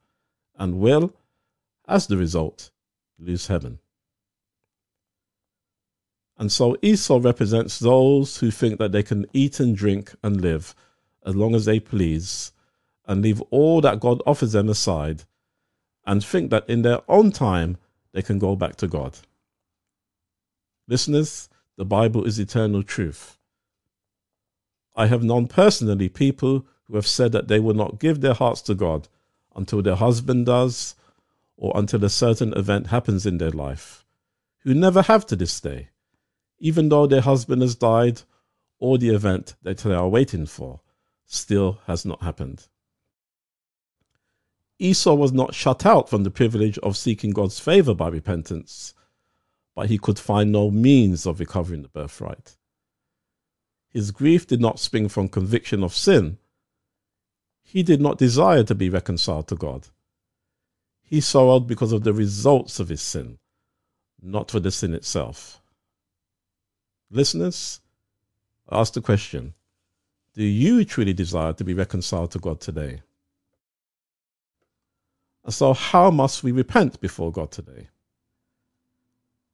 and 0.57 0.79
will, 0.79 1.12
as 1.87 2.07
the 2.07 2.16
result, 2.16 2.70
lose 3.18 3.48
heaven. 3.48 3.79
And 6.38 6.52
so 6.52 6.76
Esau 6.83 7.18
represents 7.20 7.79
those 7.79 8.38
who 8.38 8.50
think 8.50 8.79
that 8.79 8.92
they 8.92 9.02
can 9.02 9.26
eat 9.33 9.59
and 9.61 9.76
drink 9.76 10.14
and 10.22 10.40
live 10.40 10.74
as 11.24 11.35
long 11.35 11.55
as 11.55 11.64
they 11.64 11.81
please 11.81 12.52
and 13.07 13.22
leave 13.22 13.40
all 13.50 13.81
that 13.81 14.00
God 14.00 14.22
offers 14.26 14.52
them 14.52 14.68
aside 14.68 15.24
and 16.07 16.24
think 16.24 16.50
that 16.50 16.68
in 16.68 16.83
their 16.83 17.00
own 17.09 17.33
time 17.33 17.79
they 18.12 18.22
can 18.22 18.38
go 18.38 18.55
back 18.55 18.76
to 18.76 18.87
God. 18.87 19.18
Listeners, 20.88 21.48
the 21.76 21.85
Bible 21.85 22.24
is 22.24 22.38
eternal 22.38 22.83
truth. 22.83 23.38
I 24.97 25.07
have 25.07 25.23
known 25.23 25.47
personally 25.47 26.09
people 26.09 26.67
who 26.85 26.97
have 26.97 27.07
said 27.07 27.33
that 27.33 27.49
they 27.49 27.61
will 27.61 27.75
not 27.75 28.01
give 28.01 28.21
their 28.21 28.35
hearts 28.35 28.63
to 28.63 28.75
God 28.75 29.09
until 29.55 29.83
their 29.83 29.97
husband 29.97 30.47
does 30.47 30.95
or 31.57 31.73
until 31.75 32.05
a 32.05 32.11
certain 32.11 32.53
event 32.55 32.89
happens 32.89 33.27
in 33.27 33.39
their 33.39 33.51
life, 33.51 34.05
who 34.61 34.75
never 34.75 35.03
have 35.03 35.27
to 35.27 35.37
this 35.37 35.61
day, 35.61 35.89
even 36.59 36.89
though 36.89 37.07
their 37.07 37.21
husband 37.21 37.63
has 37.63 37.75
died 37.75 38.23
or 38.79 38.99
the 38.99 39.11
event 39.11 39.55
that 39.63 39.79
they 39.79 39.95
are 39.95 40.09
waiting 40.09 40.47
for 40.47 40.81
still 41.27 41.81
has 41.87 42.05
not 42.05 42.23
happened. 42.23 42.67
Esau 44.79 45.15
was 45.15 45.33
not 45.33 45.55
shut 45.55 45.87
out 45.87 46.09
from 46.09 46.23
the 46.23 46.31
privilege 46.31 46.79
of 46.79 46.97
seeking 46.97 47.31
God's 47.31 47.59
favor 47.59 47.95
by 47.95 48.09
repentance, 48.09 48.95
but 49.75 49.89
he 49.89 49.99
could 49.99 50.19
find 50.19 50.53
no 50.53 50.71
means 50.71 51.27
of 51.27 51.41
recovering 51.41 51.83
the 51.83 51.89
birthright. 51.89 52.57
His 53.97 54.11
grief 54.11 54.47
did 54.47 54.61
not 54.61 54.79
spring 54.79 55.09
from 55.09 55.31
conviction 55.31 55.83
of 55.83 55.95
sin. 55.95 56.37
He 57.63 57.83
did 57.83 57.99
not 57.99 58.19
desire 58.19 58.63
to 58.63 58.75
be 58.75 58.91
reconciled 58.91 59.49
to 59.49 59.57
God. 59.57 59.89
He 61.03 61.23
sorrowed 61.23 61.67
because 61.67 61.93
of 61.93 62.05
the 62.05 62.13
results 62.13 62.79
of 62.79 62.91
his 62.91 63.01
sin, 63.01 63.39
not 64.21 64.51
for 64.51 64.61
the 64.61 64.71
sin 64.71 64.93
itself. 64.93 65.63
Listeners, 67.11 67.81
ask 68.71 68.93
the 68.93 69.01
question 69.01 69.55
Do 70.35 70.45
you 70.45 70.85
truly 70.85 71.15
desire 71.15 71.55
to 71.55 71.65
be 71.65 71.73
reconciled 71.73 72.33
to 72.33 72.39
God 72.39 72.61
today? 72.61 73.01
And 75.43 75.55
so, 75.55 75.73
how 75.73 76.11
must 76.11 76.45
we 76.45 76.53
repent 76.53 77.01
before 77.01 77.33
God 77.33 77.51
today? 77.51 77.89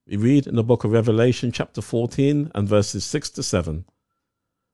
We 0.05 0.17
read 0.17 0.49
in 0.49 0.57
the 0.57 0.65
book 0.65 0.83
of 0.83 0.91
Revelation, 0.91 1.53
chapter 1.53 1.81
14, 1.81 2.51
and 2.57 2.69
verses 2.69 3.05
6 3.05 3.31
to 3.31 3.45
7 3.45 3.85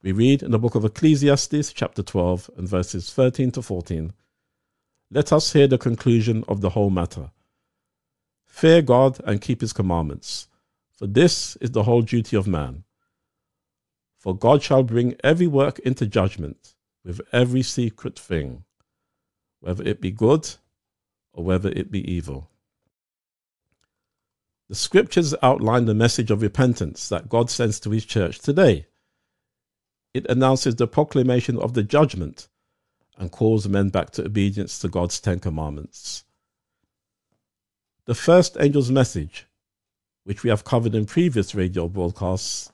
We 0.00 0.12
read 0.12 0.44
in 0.44 0.52
the 0.52 0.60
book 0.60 0.76
of 0.76 0.84
Ecclesiastes, 0.84 1.72
chapter 1.72 2.04
12, 2.04 2.50
and 2.56 2.68
verses 2.68 3.12
13 3.12 3.50
to 3.52 3.62
14. 3.62 4.12
Let 5.10 5.32
us 5.32 5.52
hear 5.52 5.66
the 5.66 5.76
conclusion 5.76 6.44
of 6.46 6.60
the 6.60 6.70
whole 6.70 6.90
matter. 6.90 7.32
Fear 8.46 8.82
God 8.82 9.20
and 9.24 9.40
keep 9.40 9.60
his 9.60 9.72
commandments, 9.72 10.46
for 10.96 11.08
this 11.08 11.56
is 11.56 11.72
the 11.72 11.82
whole 11.82 12.02
duty 12.02 12.36
of 12.36 12.46
man. 12.46 12.84
For 14.20 14.36
God 14.36 14.62
shall 14.62 14.84
bring 14.84 15.16
every 15.24 15.48
work 15.48 15.80
into 15.80 16.06
judgment 16.06 16.74
with 17.04 17.20
every 17.32 17.62
secret 17.62 18.16
thing, 18.16 18.64
whether 19.58 19.82
it 19.82 20.00
be 20.00 20.12
good 20.12 20.48
or 21.32 21.42
whether 21.42 21.70
it 21.70 21.90
be 21.90 22.08
evil. 22.08 22.50
The 24.68 24.76
scriptures 24.76 25.34
outline 25.42 25.86
the 25.86 25.94
message 25.94 26.30
of 26.30 26.42
repentance 26.42 27.08
that 27.08 27.28
God 27.28 27.50
sends 27.50 27.80
to 27.80 27.90
his 27.90 28.04
church 28.04 28.38
today. 28.38 28.86
It 30.14 30.26
announces 30.28 30.76
the 30.76 30.86
proclamation 30.86 31.58
of 31.58 31.74
the 31.74 31.82
judgment 31.82 32.48
and 33.16 33.30
calls 33.30 33.68
men 33.68 33.90
back 33.90 34.10
to 34.10 34.24
obedience 34.24 34.78
to 34.78 34.88
God's 34.88 35.20
Ten 35.20 35.40
Commandments. 35.40 36.24
The 38.06 38.14
first 38.14 38.56
angel's 38.56 38.90
message, 38.90 39.46
which 40.24 40.42
we 40.42 40.50
have 40.50 40.64
covered 40.64 40.94
in 40.94 41.04
previous 41.04 41.54
radio 41.54 41.88
broadcasts, 41.88 42.72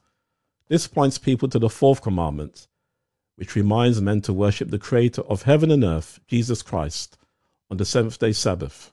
this 0.68 0.86
points 0.86 1.18
people 1.18 1.48
to 1.48 1.58
the 1.58 1.68
fourth 1.68 2.02
commandment, 2.02 2.68
which 3.36 3.56
reminds 3.56 4.00
men 4.00 4.20
to 4.22 4.32
worship 4.32 4.70
the 4.70 4.78
Creator 4.78 5.22
of 5.22 5.42
heaven 5.42 5.70
and 5.70 5.82
earth, 5.82 6.20
Jesus 6.26 6.62
Christ, 6.62 7.18
on 7.70 7.78
the 7.78 7.84
seventh 7.84 8.18
day 8.18 8.32
Sabbath. 8.32 8.92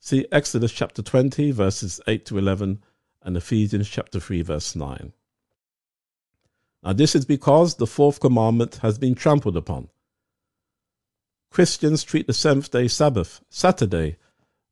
See 0.00 0.26
Exodus 0.30 0.72
chapter 0.72 1.02
20, 1.02 1.50
verses 1.50 2.00
8 2.06 2.26
to 2.26 2.38
11, 2.38 2.82
and 3.22 3.36
Ephesians 3.36 3.88
chapter 3.88 4.20
3, 4.20 4.42
verse 4.42 4.76
9. 4.76 5.12
Now, 6.82 6.92
this 6.92 7.14
is 7.14 7.24
because 7.24 7.74
the 7.74 7.86
fourth 7.86 8.20
commandment 8.20 8.76
has 8.76 8.98
been 8.98 9.14
trampled 9.14 9.56
upon. 9.56 9.88
Christians 11.50 12.04
treat 12.04 12.26
the 12.26 12.34
seventh 12.34 12.70
day 12.70 12.88
Sabbath, 12.88 13.40
Saturday, 13.48 14.18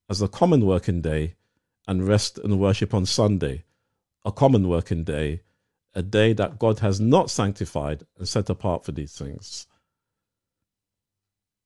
as 0.08 0.20
a 0.20 0.28
common 0.28 0.66
working 0.66 1.00
day, 1.00 1.34
and 1.86 2.06
rest 2.06 2.38
and 2.38 2.60
worship 2.60 2.94
on 2.94 3.06
Sunday, 3.06 3.64
a 4.24 4.32
common 4.32 4.68
working 4.68 5.04
day, 5.04 5.40
a 5.94 6.02
day 6.02 6.32
that 6.32 6.58
God 6.58 6.80
has 6.80 7.00
not 7.00 7.30
sanctified 7.30 8.04
and 8.18 8.28
set 8.28 8.50
apart 8.50 8.84
for 8.84 8.92
these 8.92 9.16
things. 9.16 9.66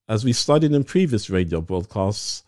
As 0.08 0.24
we 0.24 0.32
studied 0.32 0.72
in 0.72 0.84
previous 0.84 1.28
radio 1.28 1.60
broadcasts, 1.60 2.42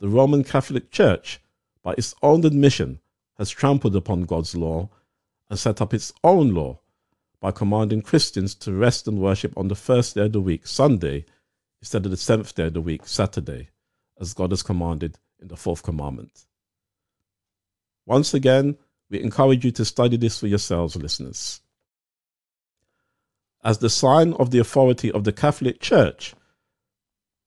the 0.00 0.08
Roman 0.08 0.44
Catholic 0.44 0.90
Church, 0.90 1.40
by 1.82 1.92
its 1.92 2.14
own 2.22 2.44
admission, 2.44 3.00
has 3.36 3.50
trampled 3.50 3.94
upon 3.94 4.22
God's 4.22 4.56
law 4.56 4.88
and 5.48 5.58
set 5.58 5.80
up 5.80 5.94
its 5.94 6.12
own 6.24 6.54
law 6.54 6.80
by 7.40 7.50
commanding 7.50 8.02
Christians 8.02 8.54
to 8.56 8.72
rest 8.72 9.06
and 9.06 9.20
worship 9.20 9.52
on 9.56 9.68
the 9.68 9.74
first 9.74 10.14
day 10.14 10.22
of 10.22 10.32
the 10.32 10.40
week, 10.40 10.66
Sunday, 10.66 11.24
instead 11.80 12.04
of 12.04 12.10
the 12.10 12.16
seventh 12.16 12.54
day 12.54 12.66
of 12.66 12.74
the 12.74 12.80
week, 12.80 13.06
Saturday, 13.06 13.68
as 14.20 14.34
God 14.34 14.50
has 14.50 14.62
commanded 14.62 15.18
in 15.40 15.48
the 15.48 15.56
fourth 15.56 15.82
commandment. 15.82 16.46
Once 18.06 18.34
again, 18.34 18.76
we 19.10 19.22
encourage 19.22 19.64
you 19.64 19.70
to 19.72 19.84
study 19.84 20.16
this 20.16 20.40
for 20.40 20.46
yourselves, 20.46 20.96
listeners. 20.96 21.60
As 23.62 23.78
the 23.78 23.90
sign 23.90 24.32
of 24.34 24.50
the 24.50 24.58
authority 24.58 25.12
of 25.12 25.24
the 25.24 25.32
Catholic 25.32 25.80
Church, 25.80 26.34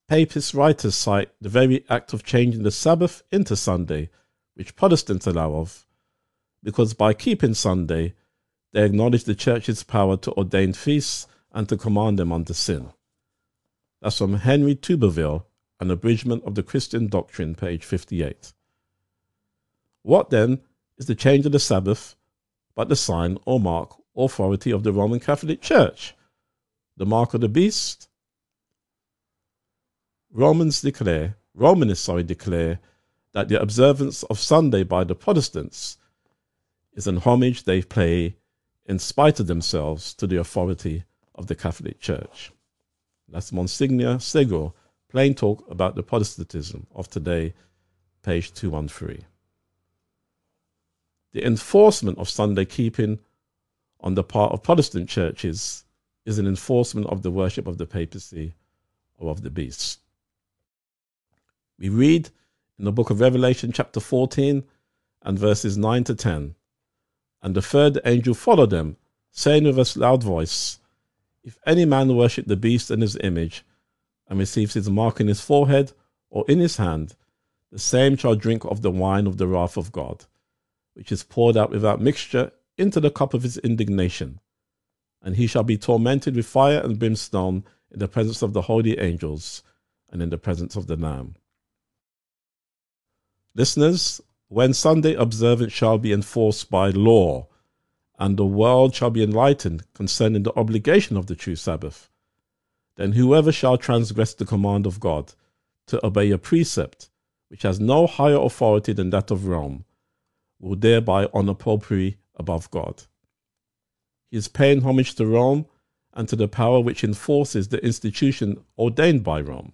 Papist 0.07 0.53
writers 0.53 0.95
cite 0.95 1.29
the 1.39 1.47
very 1.47 1.85
act 1.89 2.11
of 2.11 2.23
changing 2.23 2.63
the 2.63 2.71
Sabbath 2.71 3.23
into 3.31 3.55
Sunday, 3.55 4.09
which 4.55 4.75
Protestants 4.75 5.25
allow 5.25 5.53
of, 5.55 5.85
because 6.61 6.93
by 6.93 7.13
keeping 7.13 7.53
Sunday, 7.53 8.13
they 8.73 8.85
acknowledge 8.85 9.25
the 9.25 9.35
Church's 9.35 9.83
power 9.83 10.17
to 10.17 10.31
ordain 10.33 10.73
feasts 10.73 11.27
and 11.51 11.67
to 11.69 11.77
command 11.77 12.17
them 12.17 12.31
unto 12.31 12.53
sin. 12.53 12.91
That's 14.01 14.17
from 14.17 14.35
Henry 14.35 14.75
Tuberville, 14.75 15.45
An 15.79 15.91
Abridgment 15.91 16.43
of 16.45 16.55
the 16.55 16.63
Christian 16.63 17.07
Doctrine, 17.07 17.55
page 17.55 17.83
58. 17.83 18.53
What 20.03 20.29
then 20.29 20.61
is 20.97 21.05
the 21.05 21.15
change 21.15 21.45
of 21.45 21.51
the 21.51 21.59
Sabbath 21.59 22.15
but 22.75 22.89
the 22.89 22.95
sign 22.95 23.37
or 23.45 23.59
mark 23.59 23.95
or 24.13 24.25
authority 24.25 24.71
of 24.71 24.83
the 24.83 24.93
Roman 24.93 25.19
Catholic 25.19 25.61
Church? 25.61 26.15
The 26.97 27.05
mark 27.05 27.33
of 27.33 27.41
the 27.41 27.49
beast? 27.49 28.07
Romans 30.31 30.81
declare, 30.81 31.35
Romanists 31.53 32.05
sorry, 32.05 32.23
declare 32.23 32.79
that 33.33 33.49
the 33.49 33.61
observance 33.61 34.23
of 34.23 34.39
Sunday 34.39 34.83
by 34.83 35.03
the 35.03 35.15
Protestants 35.15 35.97
is 36.93 37.07
an 37.07 37.17
homage 37.17 37.63
they 37.63 37.81
pay 37.81 38.35
in 38.85 38.99
spite 38.99 39.39
of 39.39 39.47
themselves, 39.47 40.13
to 40.15 40.27
the 40.27 40.39
authority 40.39 41.03
of 41.35 41.47
the 41.47 41.55
Catholic 41.55 41.99
Church. 41.99 42.51
That's 43.27 43.51
Monsignor 43.51 44.15
Segur, 44.17 44.73
plain 45.09 45.33
talk 45.33 45.63
about 45.69 45.95
the 45.95 46.03
Protestantism 46.03 46.87
of 46.93 47.09
today, 47.09 47.53
page 48.23 48.53
213. 48.53 49.25
The 51.33 51.45
enforcement 51.45 52.17
of 52.17 52.29
Sunday 52.29 52.65
keeping 52.65 53.19
on 54.01 54.15
the 54.15 54.23
part 54.23 54.51
of 54.51 54.63
Protestant 54.63 55.07
churches 55.07 55.85
is 56.25 56.39
an 56.39 56.47
enforcement 56.47 57.07
of 57.07 57.21
the 57.21 57.31
worship 57.31 57.67
of 57.67 57.77
the 57.77 57.85
papacy 57.85 58.53
or 59.17 59.31
of 59.31 59.41
the 59.41 59.49
beast. 59.49 59.99
We 61.79 61.89
read 61.89 62.29
in 62.77 62.85
the 62.85 62.91
book 62.91 63.09
of 63.09 63.21
Revelation, 63.21 63.71
chapter 63.71 63.99
14, 63.99 64.63
and 65.23 65.39
verses 65.39 65.77
9 65.77 66.03
to 66.05 66.15
10. 66.15 66.55
And 67.41 67.55
the 67.55 67.61
third 67.61 67.99
angel 68.05 68.33
followed 68.33 68.69
them, 68.69 68.97
saying 69.31 69.63
with 69.63 69.77
a 69.77 69.99
loud 69.99 70.23
voice, 70.23 70.79
If 71.43 71.57
any 71.65 71.85
man 71.85 72.15
worship 72.15 72.45
the 72.45 72.55
beast 72.55 72.91
and 72.91 73.01
his 73.01 73.17
image, 73.17 73.63
and 74.27 74.39
receives 74.39 74.73
his 74.73 74.89
mark 74.89 75.19
in 75.19 75.27
his 75.27 75.41
forehead 75.41 75.91
or 76.29 76.45
in 76.47 76.59
his 76.59 76.77
hand, 76.77 77.15
the 77.71 77.79
same 77.79 78.15
shall 78.15 78.35
drink 78.35 78.63
of 78.65 78.81
the 78.81 78.91
wine 78.91 79.27
of 79.27 79.37
the 79.37 79.47
wrath 79.47 79.77
of 79.77 79.91
God, 79.91 80.25
which 80.93 81.11
is 81.11 81.23
poured 81.23 81.57
out 81.57 81.71
without 81.71 82.01
mixture 82.01 82.51
into 82.77 82.99
the 82.99 83.11
cup 83.11 83.33
of 83.33 83.43
his 83.43 83.57
indignation. 83.57 84.39
And 85.21 85.35
he 85.35 85.47
shall 85.47 85.63
be 85.63 85.77
tormented 85.77 86.35
with 86.35 86.45
fire 86.45 86.79
and 86.79 86.97
brimstone 86.97 87.63
in 87.91 87.99
the 87.99 88.07
presence 88.07 88.41
of 88.41 88.53
the 88.53 88.63
holy 88.63 88.97
angels 88.99 89.63
and 90.09 90.21
in 90.21 90.29
the 90.29 90.37
presence 90.37 90.75
of 90.75 90.87
the 90.87 90.95
Lamb. 90.95 91.35
Listeners, 93.53 94.21
when 94.51 94.73
Sunday 94.73 95.13
observance 95.13 95.71
shall 95.71 95.97
be 95.97 96.11
enforced 96.11 96.69
by 96.69 96.89
law, 96.89 97.47
and 98.19 98.35
the 98.35 98.45
world 98.45 98.93
shall 98.93 99.09
be 99.09 99.23
enlightened 99.23 99.81
concerning 99.93 100.43
the 100.43 100.53
obligation 100.59 101.15
of 101.15 101.27
the 101.27 101.35
true 101.35 101.55
Sabbath, 101.55 102.09
then 102.97 103.13
whoever 103.13 103.53
shall 103.53 103.77
transgress 103.77 104.33
the 104.33 104.45
command 104.45 104.85
of 104.85 104.99
God 104.99 105.31
to 105.87 106.05
obey 106.05 106.31
a 106.31 106.37
precept 106.37 107.09
which 107.47 107.61
has 107.61 107.79
no 107.79 108.05
higher 108.05 108.35
authority 108.35 108.91
than 108.91 109.09
that 109.11 109.31
of 109.31 109.45
Rome 109.45 109.85
will 110.59 110.75
thereby 110.75 111.29
honor 111.33 111.53
Popery 111.53 112.17
above 112.35 112.69
God. 112.71 113.03
He 114.31 114.35
is 114.35 114.49
paying 114.49 114.81
homage 114.81 115.15
to 115.15 115.25
Rome 115.25 115.65
and 116.13 116.27
to 116.27 116.35
the 116.35 116.49
power 116.49 116.81
which 116.81 117.05
enforces 117.05 117.69
the 117.69 117.81
institution 117.85 118.65
ordained 118.77 119.23
by 119.23 119.39
Rome. 119.39 119.71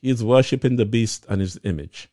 He 0.00 0.10
is 0.10 0.22
worshipping 0.22 0.76
the 0.76 0.86
beast 0.86 1.26
and 1.28 1.40
his 1.40 1.58
image. 1.64 2.08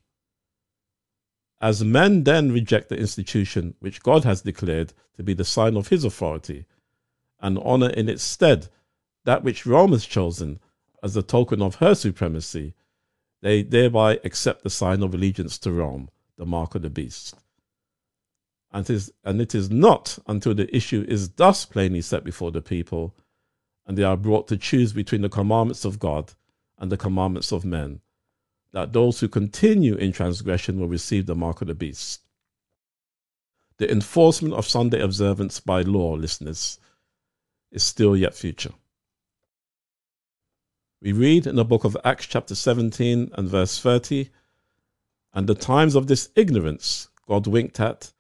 As 1.62 1.84
men 1.84 2.24
then 2.24 2.52
reject 2.52 2.90
the 2.90 2.98
institution 2.98 3.76
which 3.80 4.02
God 4.02 4.24
has 4.24 4.42
declared 4.42 4.94
to 5.16 5.24
be 5.24 5.36
the 5.36 5.46
sign 5.46 5.78
of 5.78 5.90
his 5.90 6.04
authority, 6.04 6.66
and 7.40 7.60
honor 7.60 7.90
in 7.90 8.10
its 8.10 8.24
stead 8.24 8.68
that 9.26 9.44
which 9.44 9.68
Rome 9.68 9.92
has 9.92 10.06
chosen 10.06 10.60
as 11.04 11.16
a 11.16 11.22
token 11.22 11.62
of 11.62 11.76
her 11.76 11.94
supremacy, 11.94 12.74
they 13.42 13.62
thereby 13.62 14.20
accept 14.24 14.64
the 14.64 14.70
sign 14.72 15.04
of 15.04 15.14
allegiance 15.14 15.60
to 15.60 15.72
Rome, 15.72 16.10
the 16.36 16.46
mark 16.46 16.74
of 16.74 16.82
the 16.82 16.90
beast. 16.90 17.36
And 18.72 18.90
it, 18.90 18.94
is, 18.94 19.12
and 19.24 19.40
it 19.40 19.54
is 19.54 19.70
not 19.70 20.18
until 20.28 20.56
the 20.56 20.74
issue 20.76 21.06
is 21.08 21.30
thus 21.30 21.66
plainly 21.66 22.02
set 22.02 22.24
before 22.24 22.52
the 22.52 22.62
people, 22.62 23.16
and 23.86 23.98
they 23.98 24.04
are 24.04 24.18
brought 24.18 24.48
to 24.48 24.58
choose 24.58 24.94
between 24.94 25.22
the 25.22 25.30
commandments 25.30 25.86
of 25.86 26.00
God 26.00 26.34
and 26.80 26.92
the 26.92 26.98
commandments 26.98 27.52
of 27.52 27.66
men, 27.66 28.02
that 28.74 28.94
those 28.94 29.20
who 29.20 29.28
continue 29.28 29.96
in 29.96 30.12
transgression 30.12 30.80
will 30.80 30.88
receive 30.88 31.26
the 31.26 31.36
mark 31.36 31.62
of 31.62 31.68
the 31.68 31.76
beast. 31.76 32.22
The 33.78 33.92
enforcement 33.92 34.54
of 34.54 34.68
Sunday 34.68 35.02
observance 35.02 35.60
by 35.60 35.82
law, 35.82 36.14
listeners, 36.14 36.80
is 37.72 37.84
still 37.84 38.16
yet 38.16 38.36
future. 38.36 38.74
We 41.02 41.14
read 41.14 41.48
in 41.48 41.56
the 41.56 41.66
book 41.66 41.84
of 41.84 41.98
Acts, 42.06 42.28
chapter 42.28 42.54
17 42.54 43.32
and 43.34 43.50
verse 43.50 43.80
30 43.80 44.30
And 45.34 45.48
the 45.48 45.56
times 45.56 45.96
of 45.96 46.08
this 46.08 46.30
ignorance 46.36 47.10
God 47.28 47.48
winked 47.48 47.80
at, 47.80 48.12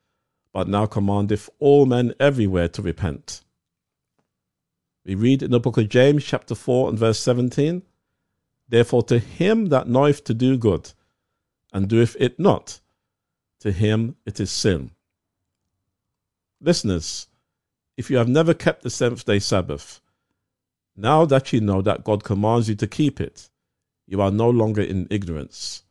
but 0.51 0.67
now 0.67 0.85
commandeth 0.85 1.49
all 1.59 1.85
men 1.85 2.13
everywhere 2.19 2.67
to 2.69 2.81
repent. 2.81 3.41
We 5.05 5.15
read 5.15 5.43
in 5.43 5.51
the 5.51 5.59
book 5.59 5.77
of 5.77 5.89
James, 5.89 6.23
chapter 6.23 6.55
4 6.55 6.89
and 6.89 6.97
verse 6.97 7.19
17 7.19 7.83
Therefore, 8.71 9.03
to 9.03 9.19
him 9.19 9.65
that 9.67 9.89
knoweth 9.89 10.23
to 10.23 10.33
do 10.33 10.57
good, 10.57 10.93
and 11.73 11.89
doeth 11.89 12.15
it 12.17 12.39
not, 12.39 12.79
to 13.59 13.73
him 13.73 14.15
it 14.25 14.39
is 14.39 14.49
sin. 14.49 14.91
Listeners, 16.61 17.27
if 17.97 18.09
you 18.09 18.15
have 18.15 18.29
never 18.29 18.53
kept 18.53 18.83
the 18.83 18.89
seventh 18.89 19.25
day 19.25 19.39
Sabbath, 19.39 19.99
now 20.95 21.25
that 21.25 21.51
you 21.51 21.59
know 21.59 21.81
that 21.81 22.05
God 22.05 22.23
commands 22.23 22.69
you 22.69 22.75
to 22.75 22.87
keep 22.87 23.19
it, 23.19 23.49
you 24.07 24.21
are 24.21 24.31
no 24.31 24.49
longer 24.49 24.81
in 24.81 25.05
ignorance. 25.09 25.83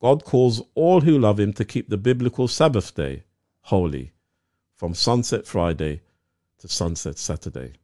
God 0.00 0.24
calls 0.24 0.62
all 0.74 1.02
who 1.02 1.18
love 1.18 1.38
Him 1.38 1.52
to 1.54 1.64
keep 1.66 1.90
the 1.90 1.98
biblical 1.98 2.48
Sabbath 2.48 2.94
day 2.94 3.24
holy, 3.60 4.12
from 4.76 4.94
sunset 4.94 5.46
Friday 5.46 6.00
to 6.60 6.68
sunset 6.68 7.18
Saturday. 7.18 7.74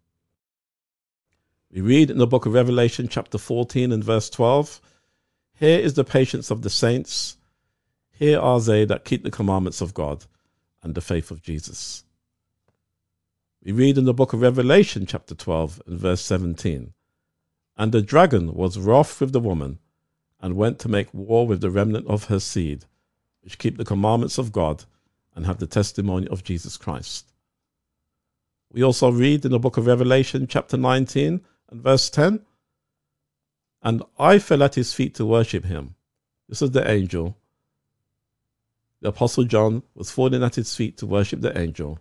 We 1.74 1.80
read 1.80 2.08
in 2.08 2.18
the 2.18 2.26
book 2.28 2.46
of 2.46 2.52
Revelation, 2.52 3.08
chapter 3.08 3.36
14 3.36 3.90
and 3.90 4.04
verse 4.04 4.30
12 4.30 4.80
Here 5.58 5.80
is 5.80 5.94
the 5.94 6.04
patience 6.04 6.52
of 6.52 6.62
the 6.62 6.70
saints. 6.70 7.36
Here 8.12 8.38
are 8.38 8.60
they 8.60 8.84
that 8.84 9.04
keep 9.04 9.24
the 9.24 9.30
commandments 9.32 9.80
of 9.80 9.92
God 9.92 10.26
and 10.84 10.94
the 10.94 11.00
faith 11.00 11.32
of 11.32 11.42
Jesus. 11.42 12.04
We 13.64 13.72
read 13.72 13.98
in 13.98 14.04
the 14.04 14.14
book 14.14 14.32
of 14.32 14.40
Revelation, 14.40 15.04
chapter 15.04 15.34
12 15.34 15.82
and 15.88 15.98
verse 15.98 16.20
17 16.20 16.92
And 17.76 17.90
the 17.90 18.02
dragon 18.02 18.54
was 18.54 18.78
wroth 18.78 19.20
with 19.20 19.32
the 19.32 19.40
woman 19.40 19.80
and 20.40 20.54
went 20.54 20.78
to 20.78 20.88
make 20.88 21.12
war 21.12 21.44
with 21.44 21.60
the 21.60 21.70
remnant 21.70 22.06
of 22.06 22.26
her 22.26 22.38
seed, 22.38 22.84
which 23.42 23.58
keep 23.58 23.78
the 23.78 23.84
commandments 23.84 24.38
of 24.38 24.52
God 24.52 24.84
and 25.34 25.44
have 25.44 25.58
the 25.58 25.66
testimony 25.66 26.28
of 26.28 26.44
Jesus 26.44 26.76
Christ. 26.76 27.32
We 28.70 28.84
also 28.84 29.10
read 29.10 29.44
in 29.44 29.50
the 29.50 29.58
book 29.58 29.76
of 29.76 29.88
Revelation, 29.88 30.46
chapter 30.46 30.76
19 30.76 31.40
and 31.70 31.82
verse 31.82 32.10
10 32.10 32.40
And 33.82 34.02
I 34.18 34.38
fell 34.38 34.62
at 34.62 34.74
his 34.74 34.92
feet 34.92 35.14
to 35.16 35.26
worship 35.26 35.64
him. 35.64 35.94
This 36.48 36.62
is 36.62 36.70
the 36.70 36.88
angel. 36.88 37.36
The 39.00 39.08
apostle 39.08 39.44
John 39.44 39.82
was 39.94 40.10
falling 40.10 40.42
at 40.42 40.54
his 40.54 40.74
feet 40.74 40.96
to 40.98 41.06
worship 41.06 41.40
the 41.40 41.58
angel. 41.58 41.98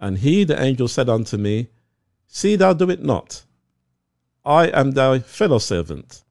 And 0.00 0.18
he, 0.18 0.44
the 0.44 0.60
angel, 0.60 0.86
said 0.86 1.08
unto 1.08 1.36
me, 1.36 1.68
See 2.26 2.56
thou 2.56 2.74
do 2.74 2.90
it 2.90 3.02
not. 3.02 3.44
I 4.44 4.68
am 4.68 4.92
thy 4.92 5.18
fellow 5.18 5.58
servant 5.58 6.22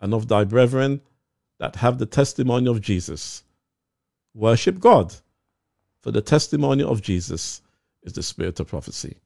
and 0.00 0.14
of 0.14 0.28
thy 0.28 0.44
brethren 0.44 1.02
that 1.58 1.76
have 1.76 1.98
the 1.98 2.06
testimony 2.06 2.68
of 2.68 2.80
Jesus. 2.80 3.44
Worship 4.34 4.78
God, 4.78 5.14
for 6.00 6.10
the 6.10 6.22
testimony 6.22 6.82
of 6.82 7.02
Jesus 7.02 7.60
is 8.02 8.14
the 8.14 8.22
spirit 8.22 8.58
of 8.60 8.68
prophecy. 8.68 9.18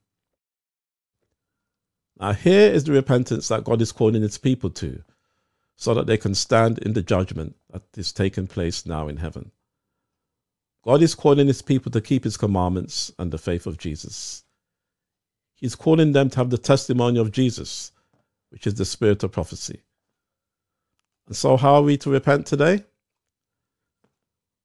Now, 2.24 2.32
here 2.32 2.72
is 2.72 2.84
the 2.84 2.92
repentance 2.92 3.48
that 3.48 3.64
God 3.64 3.82
is 3.82 3.92
calling 3.92 4.22
his 4.22 4.38
people 4.38 4.70
to, 4.70 5.02
so 5.76 5.92
that 5.92 6.06
they 6.06 6.16
can 6.16 6.34
stand 6.34 6.78
in 6.78 6.94
the 6.94 7.02
judgment 7.02 7.54
that 7.70 7.82
is 7.98 8.12
taking 8.12 8.46
place 8.46 8.86
now 8.86 9.08
in 9.08 9.18
heaven. 9.18 9.50
God 10.86 11.02
is 11.02 11.14
calling 11.14 11.48
his 11.48 11.60
people 11.60 11.92
to 11.92 12.00
keep 12.00 12.24
his 12.24 12.38
commandments 12.38 13.12
and 13.18 13.30
the 13.30 13.36
faith 13.36 13.66
of 13.66 13.76
Jesus. 13.76 14.42
He's 15.54 15.74
calling 15.74 16.12
them 16.12 16.30
to 16.30 16.38
have 16.38 16.48
the 16.48 16.56
testimony 16.56 17.20
of 17.20 17.30
Jesus, 17.30 17.92
which 18.48 18.66
is 18.66 18.72
the 18.76 18.86
spirit 18.86 19.22
of 19.22 19.30
prophecy. 19.30 19.82
And 21.26 21.36
so, 21.36 21.58
how 21.58 21.74
are 21.74 21.82
we 21.82 21.98
to 21.98 22.08
repent 22.08 22.46
today? 22.46 22.84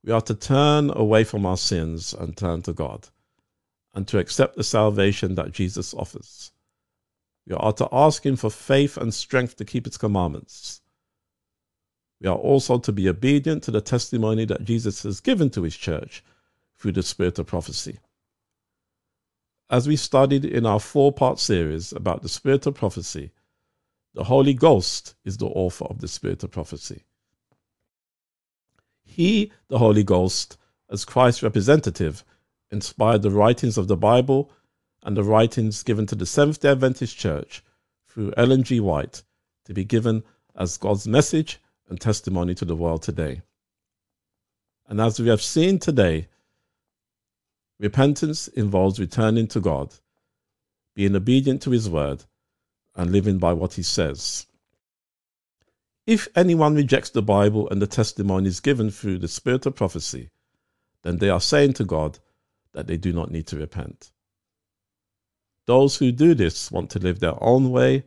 We 0.06 0.14
are 0.14 0.22
to 0.22 0.34
turn 0.34 0.92
away 0.96 1.26
from 1.26 1.46
our 1.46 1.58
sins 1.58 2.14
and 2.14 2.38
turn 2.38 2.62
to 2.62 2.72
God, 2.72 3.10
and 3.94 4.08
to 4.08 4.18
accept 4.18 4.56
the 4.56 4.64
salvation 4.64 5.36
that 5.36 5.52
Jesus 5.52 5.94
offers. 5.94 6.54
We 7.50 7.56
are 7.56 7.74
to 7.74 7.90
ask 7.92 8.26
Him 8.26 8.36
for 8.36 8.52
faith 8.52 8.96
and 8.96 9.12
strength 9.12 9.56
to 9.58 9.66
keep 9.66 9.86
His 9.86 9.98
commandments. 9.98 10.82
We 12.22 12.28
are 12.30 12.38
also 12.38 12.78
to 12.78 12.92
be 12.92 13.10
obedient 13.10 13.64
to 13.64 13.72
the 13.72 13.82
testimony 13.82 14.46
that 14.46 14.66
Jesus 14.66 15.04
has 15.04 15.20
given 15.20 15.50
to 15.52 15.64
His 15.64 15.76
church 15.76 16.24
through 16.78 16.92
the 16.92 17.04
Spirit 17.04 17.40
of 17.40 17.48
prophecy. 17.48 17.98
As 19.70 19.88
we 19.88 19.96
studied 19.96 20.46
in 20.46 20.66
our 20.66 20.80
four 20.80 21.12
part 21.12 21.40
series 21.40 21.92
about 21.92 22.22
the 22.22 22.30
Spirit 22.30 22.68
of 22.68 22.76
prophecy, 22.76 23.32
the 24.14 24.24
Holy 24.24 24.54
Ghost 24.54 25.16
is 25.26 25.38
the 25.38 25.48
author 25.48 25.86
of 25.86 26.02
the 26.02 26.08
Spirit 26.08 26.44
of 26.44 26.52
prophecy. 26.52 27.04
He, 29.04 29.52
the 29.70 29.80
Holy 29.80 30.04
Ghost, 30.04 30.58
as 30.92 31.04
Christ's 31.04 31.44
representative, 31.44 32.24
inspired 32.72 33.24
the 33.24 33.32
writings 33.32 33.78
of 33.78 33.88
the 33.88 33.98
Bible 33.98 34.52
and 35.04 35.16
the 35.16 35.24
writings 35.24 35.84
given 35.84 36.06
to 36.08 36.16
the 36.16 36.26
Seventh 36.26 36.60
day 36.60 36.72
Adventist 36.72 37.18
Church 37.18 37.64
through 38.08 38.34
Ellen 38.36 38.64
G. 38.64 38.80
White 38.80 39.24
to 39.66 39.74
be 39.74 39.84
given 39.84 40.24
as 40.56 40.78
God's 40.78 41.08
message 41.08 41.60
and 41.88 42.00
testimony 42.00 42.56
to 42.56 42.66
the 42.66 42.76
world 42.76 43.02
today. 43.02 43.42
And 44.88 45.00
as 45.00 45.20
we 45.20 45.30
have 45.30 45.42
seen 45.42 45.80
today, 45.80 46.28
Repentance 47.80 48.50
involves 48.50 49.00
returning 49.00 49.48
to 49.48 49.62
God, 49.62 49.96
being 50.96 51.16
obedient 51.16 51.62
to 51.62 51.72
His 51.72 51.90
word, 51.90 52.26
and 52.94 53.10
living 53.10 53.38
by 53.38 53.54
what 53.54 53.76
He 53.76 53.84
says. 53.84 54.48
If 56.06 56.28
anyone 56.36 56.76
rejects 56.76 57.12
the 57.12 57.22
Bible 57.22 57.70
and 57.70 57.82
the 57.82 57.88
testimonies 57.88 58.60
given 58.60 58.92
through 58.92 59.20
the 59.20 59.30
spirit 59.30 59.66
of 59.66 59.76
prophecy, 59.76 60.30
then 61.04 61.18
they 61.18 61.30
are 61.30 61.40
saying 61.40 61.74
to 61.74 61.86
God 61.86 62.20
that 62.74 62.88
they 62.88 62.98
do 62.98 63.14
not 63.14 63.32
need 63.32 63.48
to 63.48 63.58
repent. 63.58 64.12
Those 65.70 65.98
who 65.98 66.12
do 66.12 66.34
this 66.34 66.72
want 66.72 66.90
to 66.90 67.00
live 67.00 67.20
their 67.20 67.36
own 67.44 67.70
way, 67.70 68.04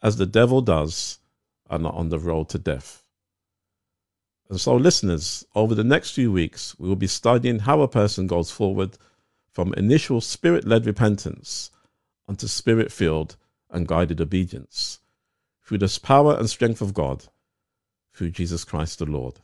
as 0.00 0.14
the 0.14 0.26
devil 0.26 0.60
does, 0.60 1.18
and 1.68 1.84
are 1.84 1.92
on 1.92 2.08
the 2.08 2.20
road 2.20 2.50
to 2.50 2.58
death. 2.60 3.02
And 4.48 4.60
so, 4.60 4.76
listeners, 4.76 5.44
over 5.56 5.74
the 5.74 5.82
next 5.82 6.12
few 6.12 6.30
weeks, 6.30 6.78
we 6.78 6.88
will 6.88 6.94
be 6.94 7.08
studying 7.08 7.58
how 7.58 7.80
a 7.80 7.88
person 7.88 8.28
goes 8.28 8.52
forward 8.52 8.96
from 9.50 9.74
initial 9.74 10.20
spirit 10.20 10.64
led 10.64 10.86
repentance 10.86 11.72
unto 12.28 12.46
spirit 12.46 12.92
filled 12.92 13.34
and 13.68 13.88
guided 13.88 14.20
obedience 14.20 15.00
through 15.64 15.78
this 15.78 15.98
power 15.98 16.36
and 16.38 16.48
strength 16.48 16.80
of 16.80 16.94
God 16.94 17.24
through 18.14 18.30
Jesus 18.30 18.62
Christ 18.62 19.00
the 19.00 19.06
Lord. 19.06 19.40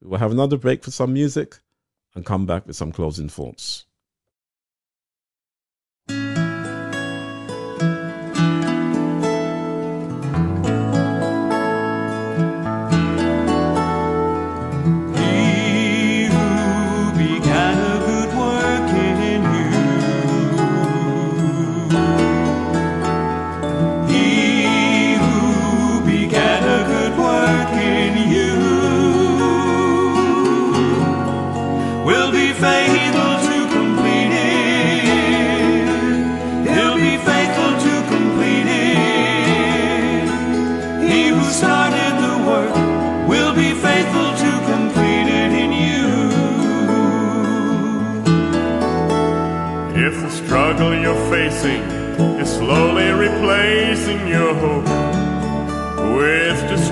We 0.00 0.06
will 0.06 0.18
have 0.18 0.30
another 0.30 0.56
break 0.56 0.84
for 0.84 0.92
some 0.92 1.14
music 1.14 1.58
and 2.14 2.24
come 2.24 2.46
back 2.46 2.64
with 2.64 2.76
some 2.76 2.92
closing 2.92 3.28
thoughts. 3.28 3.86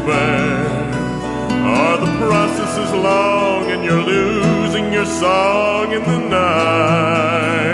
Or 0.08 1.96
the 1.98 2.12
processes 2.18 2.92
long 2.92 3.70
and 3.72 3.84
you're 3.84 4.02
losing 4.02 4.92
your 4.92 5.04
song 5.04 5.92
in 5.92 6.02
the 6.02 6.18
night, 6.18 7.66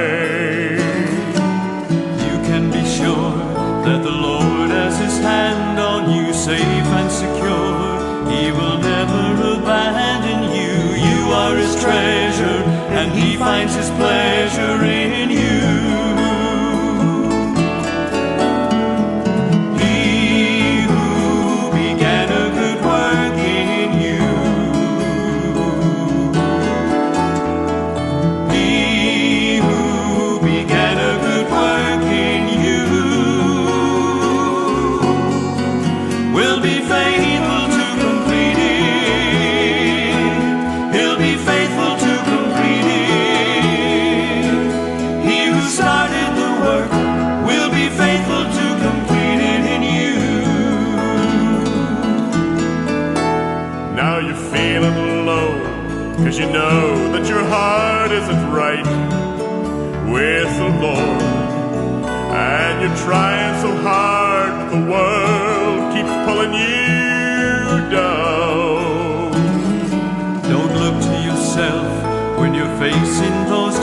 You 2.24 2.36
can 2.48 2.70
be 2.70 2.84
sure 2.86 3.36
that 3.84 4.02
the 4.02 4.10
Lord 4.10 4.70
has 4.70 4.98
His 4.98 5.18
hand 5.18 5.78
on 5.78 6.10
you, 6.10 6.32
safe 6.32 6.88
and 7.00 7.10
secure. 7.10 8.00
He 8.32 8.50
will 8.50 8.78
never 8.78 9.58
abandon 9.58 10.44
you. 10.56 10.72
You 11.08 11.32
are 11.32 11.56
His 11.56 11.74
treasure, 11.82 12.64
and 12.98 13.12
He 13.12 13.36
finds 13.36 13.74
His 13.74 13.90
pleasure 13.90 14.41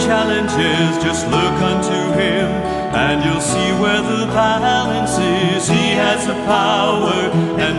challenges. 0.09 0.97
Just 1.03 1.27
look 1.27 1.57
unto 1.71 1.99
Him, 2.17 2.49
and 3.05 3.23
you'll 3.23 3.47
see 3.53 3.69
where 3.81 4.01
the 4.01 4.25
balance 4.33 5.15
is. 5.19 5.69
He 5.69 5.93
has 6.03 6.25
the 6.25 6.33
power, 6.49 7.29
and 7.65 7.78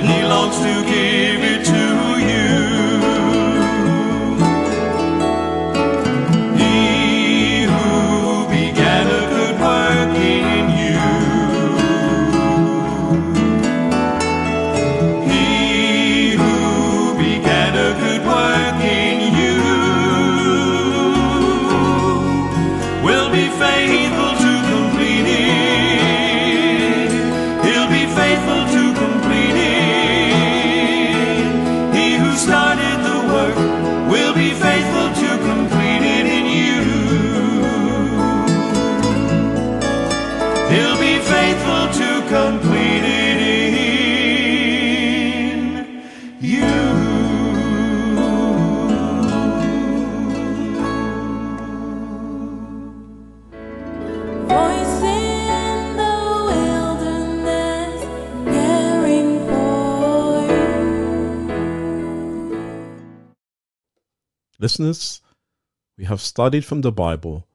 studied 66.31 66.65
from 66.65 66.83
the 66.83 66.93
Bible 66.93 67.49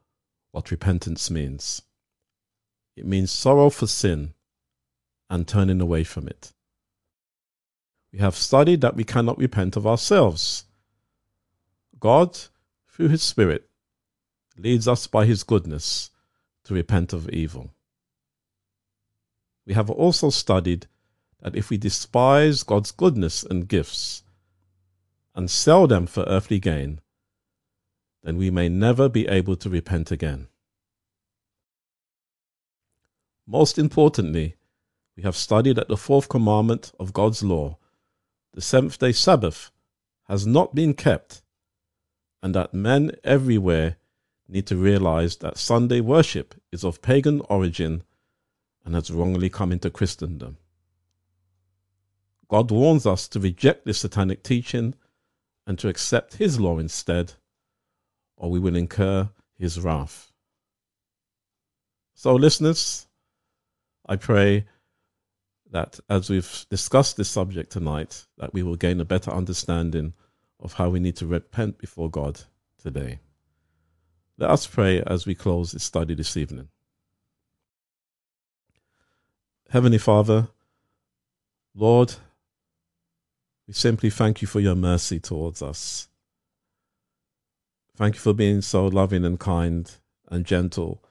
what 0.51 0.69
repentance 0.69 1.31
means. 1.31 1.81
It 2.97 3.05
means 3.05 3.31
sorrow 3.31 3.69
for 3.69 3.87
sin 3.87 4.33
and 5.29 5.47
turning 5.47 5.79
away 5.79 6.03
from 6.03 6.27
it. 6.27 6.51
We 8.11 8.19
have 8.19 8.35
studied 8.35 8.81
that 8.81 8.97
we 8.97 9.05
cannot 9.05 9.37
repent 9.37 9.77
of 9.77 9.87
ourselves. 9.87 10.65
God, 12.01 12.37
through 12.89 13.07
His 13.07 13.23
Spirit, 13.23 13.69
leads 14.57 14.89
us 14.89 15.07
by 15.07 15.25
His 15.25 15.43
goodness 15.43 16.11
to 16.65 16.73
repent 16.73 17.13
of 17.13 17.29
evil. 17.29 17.71
We 19.65 19.73
have 19.73 19.89
also 19.89 20.29
studied 20.31 20.87
that 21.41 21.55
if 21.55 21.69
we 21.69 21.77
despise 21.77 22.63
God's 22.63 22.91
goodness 22.91 23.41
and 23.41 23.69
gifts 23.69 24.23
and 25.33 25.49
sell 25.49 25.87
them 25.87 26.07
for 26.07 26.25
earthly 26.27 26.59
gain, 26.59 26.99
then 28.25 28.37
we 28.37 28.49
may 28.49 28.67
never 28.67 29.07
be 29.07 29.27
able 29.27 29.55
to 29.55 29.69
repent 29.69 30.11
again. 30.11 30.47
Most 33.45 33.77
importantly, 33.77 34.55
we 35.15 35.21
have 35.21 35.35
studied 35.35 35.75
that 35.75 35.87
the 35.87 35.95
fourth 35.95 36.27
commandment 36.27 36.91
of 36.99 37.13
God's 37.13 37.43
law, 37.43 37.77
the 38.51 38.61
seventh 38.61 38.97
day 38.97 39.11
Sabbath, 39.11 39.69
has 40.27 40.47
not 40.47 40.73
been 40.73 40.95
kept, 40.95 41.43
and 42.41 42.55
that 42.55 42.73
men 42.73 43.11
everywhere 43.23 43.97
need 44.47 44.65
to 44.67 44.75
realize 44.75 45.37
that 45.37 45.59
Sunday 45.59 46.01
worship 46.01 46.55
is 46.71 46.83
of 46.83 47.03
pagan 47.03 47.41
origin 47.41 48.01
and 48.83 48.95
has 48.95 49.11
wrongly 49.11 49.49
come 49.49 49.71
into 49.71 49.91
Christendom. 49.91 50.57
God 52.47 52.71
warns 52.71 53.05
us 53.05 53.27
to 53.29 53.39
reject 53.39 53.85
this 53.85 53.99
satanic 53.99 54.41
teaching 54.41 54.95
and 55.67 55.77
to 55.77 55.89
accept 55.89 56.37
His 56.37 56.59
law 56.59 56.79
instead, 56.79 57.33
or 58.37 58.49
we 58.49 58.59
will 58.59 58.75
incur 58.75 59.29
His 59.57 59.79
wrath. 59.79 60.31
So, 62.13 62.35
listeners, 62.35 63.07
I 64.07 64.15
pray 64.15 64.65
that 65.71 65.99
as 66.09 66.29
we've 66.29 66.65
discussed 66.69 67.17
this 67.17 67.29
subject 67.29 67.71
tonight, 67.71 68.25
that 68.37 68.53
we 68.53 68.63
will 68.63 68.75
gain 68.75 68.99
a 68.99 69.05
better 69.05 69.31
understanding 69.31 70.13
of 70.59 70.73
how 70.73 70.89
we 70.89 70.99
need 70.99 71.15
to 71.17 71.27
repent 71.27 71.77
before 71.77 72.09
God 72.09 72.41
today. 72.81 73.19
Let 74.37 74.49
us 74.49 74.67
pray 74.67 75.01
as 75.05 75.25
we 75.25 75.35
close 75.35 75.71
this 75.71 75.83
study 75.83 76.13
this 76.13 76.37
evening. 76.37 76.69
Heavenly 79.69 79.97
Father, 79.97 80.49
Lord, 81.73 82.15
we 83.67 83.73
simply 83.73 84.09
thank 84.09 84.41
you 84.41 84.47
for 84.47 84.59
your 84.59 84.75
mercy 84.75 85.19
towards 85.19 85.61
us. 85.61 86.07
Thank 87.95 88.15
you 88.15 88.19
for 88.19 88.33
being 88.33 88.61
so 88.61 88.87
loving 88.87 89.23
and 89.23 89.39
kind 89.39 89.89
and 90.27 90.45
gentle 90.45 91.01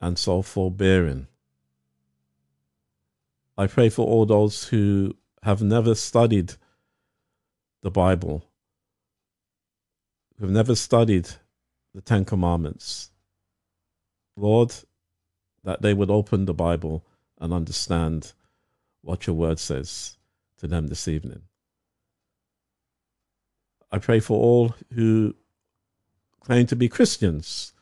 and 0.00 0.18
so 0.18 0.40
forbearing. 0.40 1.26
I 3.58 3.66
pray 3.66 3.90
for 3.90 4.06
all 4.06 4.24
those 4.24 4.68
who 4.68 5.14
have 5.42 5.60
never 5.60 5.94
studied 5.94 6.54
the 7.82 7.90
Bible, 7.90 8.42
who 10.38 10.46
have 10.46 10.54
never 10.54 10.74
studied 10.74 11.28
the 11.94 12.00
Ten 12.00 12.24
Commandments. 12.24 13.10
Lord, 14.36 14.74
that 15.62 15.82
they 15.82 15.92
would 15.92 16.10
open 16.10 16.46
the 16.46 16.54
Bible 16.54 17.04
and 17.38 17.52
understand 17.52 18.32
what 19.02 19.26
your 19.26 19.36
word 19.36 19.58
says 19.58 20.16
to 20.58 20.66
them 20.66 20.86
this 20.86 21.06
evening. 21.06 21.42
I 23.92 23.98
pray 23.98 24.20
for 24.20 24.40
all 24.40 24.74
who 24.94 25.34
claim 26.40 26.66
to 26.66 26.76
be 26.76 26.88
Christians 26.88 27.72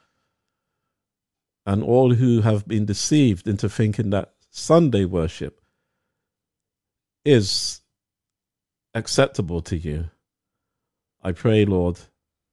and 1.65 1.83
all 1.83 2.15
who 2.15 2.41
have 2.41 2.67
been 2.67 2.87
deceived 2.87 3.47
into 3.47 3.69
thinking 3.69 4.11
that 4.11 4.33
Sunday 4.51 5.05
worship 5.05 5.61
is 7.25 7.83
acceptable 8.95 9.61
to 9.63 9.77
you. 9.77 10.11
I 11.23 11.33
pray, 11.33 11.65
Lord, 11.65 11.99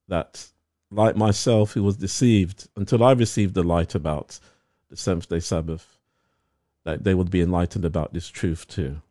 that 0.08 0.48
like 0.92 1.16
myself, 1.16 1.72
who 1.72 1.84
was 1.84 1.98
deceived 1.98 2.68
until 2.76 3.04
I 3.04 3.12
received 3.14 3.54
the 3.54 3.64
light 3.64 3.96
about 3.96 4.40
the 4.90 4.98
seventh 4.98 5.30
day 5.30 5.40
Sabbath, 5.40 5.98
that 6.84 7.04
they 7.04 7.14
would 7.14 7.32
be 7.32 7.42
enlightened 7.42 7.86
about 7.86 8.14
this 8.14 8.30
truth 8.30 8.68
too. 8.68 9.02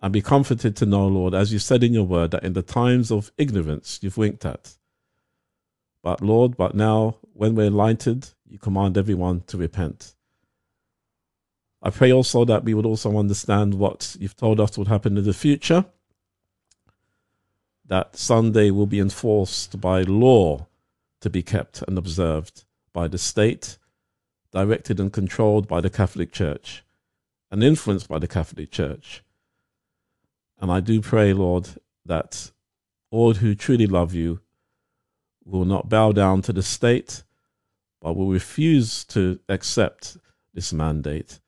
And 0.00 0.12
be 0.12 0.22
comforted 0.22 0.76
to 0.76 0.86
know, 0.86 1.06
Lord, 1.06 1.34
as 1.34 1.52
you 1.52 1.58
said 1.58 1.84
in 1.84 1.92
your 1.92 2.04
word, 2.04 2.32
that 2.32 2.42
in 2.42 2.54
the 2.54 2.62
times 2.62 3.10
of 3.10 3.30
ignorance 3.38 4.00
you've 4.02 4.16
winked 4.16 4.44
at. 4.44 4.76
But 6.02 6.20
Lord, 6.20 6.56
but 6.56 6.74
now 6.74 7.16
when 7.32 7.54
we're 7.54 7.66
enlightened, 7.66 8.34
you 8.48 8.58
command 8.58 8.98
everyone 8.98 9.42
to 9.46 9.56
repent. 9.56 10.14
I 11.82 11.90
pray 11.90 12.12
also 12.12 12.44
that 12.44 12.64
we 12.64 12.74
would 12.74 12.86
also 12.86 13.18
understand 13.18 13.74
what 13.74 14.16
you've 14.18 14.36
told 14.36 14.60
us 14.60 14.78
would 14.78 14.88
happen 14.88 15.16
in 15.16 15.24
the 15.24 15.32
future. 15.32 15.84
That 17.86 18.16
Sunday 18.16 18.70
will 18.70 18.86
be 18.86 19.00
enforced 19.00 19.80
by 19.80 20.02
law 20.02 20.66
to 21.20 21.30
be 21.30 21.42
kept 21.42 21.82
and 21.82 21.98
observed 21.98 22.64
by 22.92 23.08
the 23.08 23.18
state, 23.18 23.78
directed 24.52 25.00
and 25.00 25.12
controlled 25.12 25.66
by 25.66 25.80
the 25.80 25.90
Catholic 25.90 26.30
Church, 26.30 26.84
and 27.50 27.62
influenced 27.62 28.08
by 28.08 28.18
the 28.18 28.28
Catholic 28.28 28.70
Church. 28.70 29.22
And 30.60 30.70
I 30.70 30.80
do 30.80 31.00
pray, 31.00 31.32
Lord, 31.32 31.68
that 32.06 32.52
all 33.10 33.34
who 33.34 33.54
truly 33.54 33.86
love 33.86 34.14
you 34.14 34.40
will 35.44 35.64
not 35.64 35.88
bow 35.88 36.12
down 36.12 36.42
to 36.42 36.52
the 36.52 36.62
state, 36.62 37.22
but 38.00 38.14
will 38.14 38.28
refuse 38.28 39.04
to 39.04 39.40
accept 39.48 40.16
this 40.54 40.72
mandate 40.72 41.40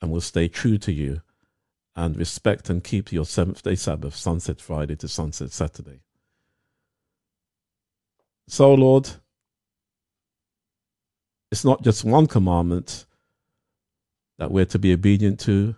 and 0.00 0.10
will 0.10 0.20
stay 0.20 0.48
true 0.48 0.78
to 0.78 0.92
you 0.92 1.20
and 1.96 2.16
respect 2.16 2.70
and 2.70 2.84
keep 2.84 3.12
your 3.12 3.24
seventh 3.24 3.62
day 3.62 3.74
Sabbath, 3.74 4.14
sunset 4.14 4.60
Friday 4.60 4.96
to 4.96 5.08
sunset 5.08 5.50
Saturday. 5.52 6.00
So, 8.48 8.72
Lord, 8.74 9.08
it's 11.50 11.64
not 11.64 11.82
just 11.82 12.04
one 12.04 12.26
commandment 12.26 13.06
that 14.38 14.50
we're 14.50 14.64
to 14.66 14.78
be 14.78 14.92
obedient 14.92 15.38
to, 15.40 15.76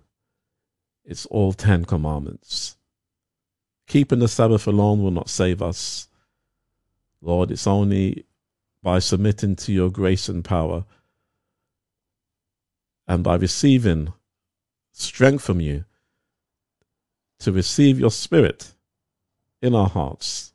it's 1.04 1.26
all 1.26 1.52
ten 1.52 1.84
commandments. 1.84 2.76
Keeping 3.88 4.20
the 4.20 4.28
Sabbath 4.28 4.66
alone 4.66 5.02
will 5.02 5.10
not 5.10 5.28
save 5.28 5.60
us. 5.60 6.08
Lord, 7.22 7.52
it's 7.52 7.68
only 7.68 8.26
by 8.82 8.98
submitting 8.98 9.54
to 9.56 9.72
your 9.72 9.90
grace 9.90 10.28
and 10.28 10.44
power 10.44 10.84
and 13.06 13.22
by 13.22 13.36
receiving 13.36 14.12
strength 14.92 15.44
from 15.44 15.60
you 15.60 15.84
to 17.38 17.52
receive 17.52 17.98
your 17.98 18.10
spirit 18.10 18.72
in 19.60 19.74
our 19.74 19.88
hearts 19.88 20.52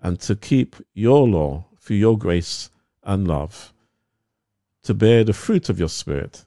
and 0.00 0.20
to 0.20 0.36
keep 0.36 0.76
your 0.94 1.26
law 1.28 1.64
through 1.80 1.96
your 1.96 2.16
grace 2.16 2.70
and 3.02 3.26
love, 3.26 3.72
to 4.84 4.94
bear 4.94 5.24
the 5.24 5.32
fruit 5.32 5.68
of 5.68 5.78
your 5.78 5.88
spirit 5.88 6.44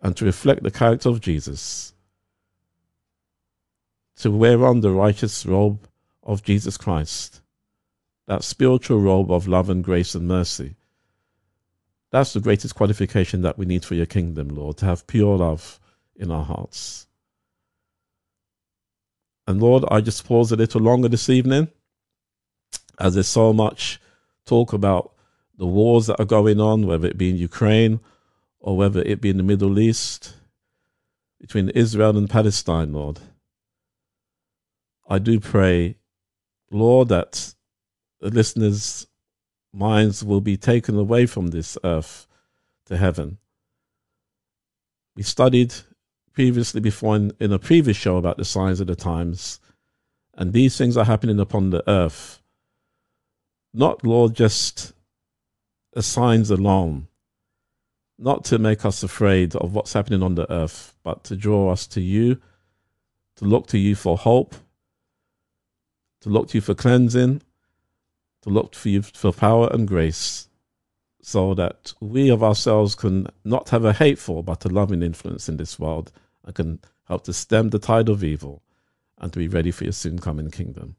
and 0.00 0.16
to 0.16 0.24
reflect 0.24 0.62
the 0.62 0.70
character 0.70 1.10
of 1.10 1.20
Jesus, 1.20 1.92
to 4.16 4.30
wear 4.30 4.64
on 4.64 4.80
the 4.80 4.90
righteous 4.90 5.44
robe 5.44 5.86
of 6.26 6.42
Jesus 6.42 6.76
Christ, 6.76 7.40
that 8.26 8.44
spiritual 8.44 9.00
robe 9.00 9.30
of 9.30 9.48
love 9.48 9.70
and 9.70 9.82
grace 9.82 10.14
and 10.14 10.28
mercy. 10.28 10.74
That's 12.10 12.32
the 12.32 12.40
greatest 12.40 12.74
qualification 12.74 13.42
that 13.42 13.56
we 13.56 13.64
need 13.64 13.84
for 13.84 13.94
your 13.94 14.06
kingdom, 14.06 14.48
Lord, 14.48 14.76
to 14.78 14.86
have 14.86 15.06
pure 15.06 15.38
love 15.38 15.80
in 16.16 16.30
our 16.30 16.44
hearts. 16.44 17.06
And 19.46 19.62
Lord, 19.62 19.84
I 19.90 20.00
just 20.00 20.26
pause 20.26 20.50
a 20.50 20.56
little 20.56 20.80
longer 20.80 21.08
this 21.08 21.28
evening 21.30 21.68
as 22.98 23.14
there's 23.14 23.28
so 23.28 23.52
much 23.52 24.00
talk 24.44 24.72
about 24.72 25.12
the 25.56 25.66
wars 25.66 26.06
that 26.06 26.20
are 26.20 26.26
going 26.26 26.60
on, 26.60 26.86
whether 26.86 27.06
it 27.06 27.18
be 27.18 27.30
in 27.30 27.36
Ukraine 27.36 28.00
or 28.58 28.76
whether 28.76 29.00
it 29.02 29.20
be 29.20 29.30
in 29.30 29.36
the 29.36 29.42
Middle 29.42 29.78
East, 29.78 30.34
between 31.40 31.68
Israel 31.70 32.16
and 32.16 32.28
Palestine, 32.28 32.92
Lord. 32.92 33.20
I 35.08 35.20
do 35.20 35.38
pray, 35.38 35.98
Lord, 36.70 37.08
that 37.08 37.54
the 38.20 38.30
listeners' 38.30 39.06
minds 39.72 40.24
will 40.24 40.40
be 40.40 40.56
taken 40.56 40.98
away 40.98 41.26
from 41.26 41.48
this 41.48 41.76
earth 41.84 42.26
to 42.86 42.96
heaven. 42.96 43.38
We 45.14 45.22
studied 45.22 45.74
previously 46.32 46.80
before 46.80 47.16
in, 47.16 47.32
in 47.40 47.52
a 47.52 47.58
previous 47.58 47.96
show 47.96 48.16
about 48.16 48.36
the 48.36 48.44
signs 48.44 48.80
of 48.80 48.86
the 48.86 48.96
times, 48.96 49.60
and 50.34 50.52
these 50.52 50.76
things 50.76 50.96
are 50.96 51.04
happening 51.04 51.40
upon 51.40 51.70
the 51.70 51.88
earth. 51.88 52.42
Not, 53.72 54.04
Lord, 54.04 54.34
just 54.34 54.92
as 55.94 56.06
signs 56.06 56.50
alone, 56.50 57.08
not 58.18 58.44
to 58.46 58.58
make 58.58 58.84
us 58.84 59.02
afraid 59.02 59.54
of 59.56 59.74
what's 59.74 59.92
happening 59.92 60.22
on 60.22 60.34
the 60.34 60.50
earth, 60.50 60.94
but 61.02 61.24
to 61.24 61.36
draw 61.36 61.70
us 61.70 61.86
to 61.88 62.00
you, 62.00 62.40
to 63.36 63.44
look 63.44 63.66
to 63.68 63.78
you 63.78 63.94
for 63.94 64.16
hope, 64.16 64.54
to 66.20 66.28
look 66.28 66.48
to 66.48 66.58
you 66.58 66.60
for 66.60 66.74
cleansing, 66.74 67.42
to 68.42 68.50
look 68.50 68.74
for 68.74 68.88
you 68.88 69.02
for 69.02 69.32
power 69.32 69.68
and 69.72 69.86
grace, 69.88 70.48
so 71.20 71.54
that 71.54 71.92
we 72.00 72.30
of 72.30 72.42
ourselves 72.42 72.94
can 72.94 73.26
not 73.44 73.70
have 73.70 73.84
a 73.84 73.92
hateful 73.92 74.42
but 74.42 74.64
a 74.64 74.68
loving 74.68 75.02
influence 75.02 75.48
in 75.48 75.56
this 75.56 75.78
world 75.78 76.12
and 76.44 76.54
can 76.54 76.78
help 77.08 77.24
to 77.24 77.32
stem 77.32 77.70
the 77.70 77.78
tide 77.78 78.08
of 78.08 78.22
evil 78.22 78.62
and 79.18 79.32
to 79.32 79.38
be 79.38 79.48
ready 79.48 79.70
for 79.70 79.84
your 79.84 79.92
soon 79.92 80.18
coming 80.18 80.50
kingdom. 80.50 80.96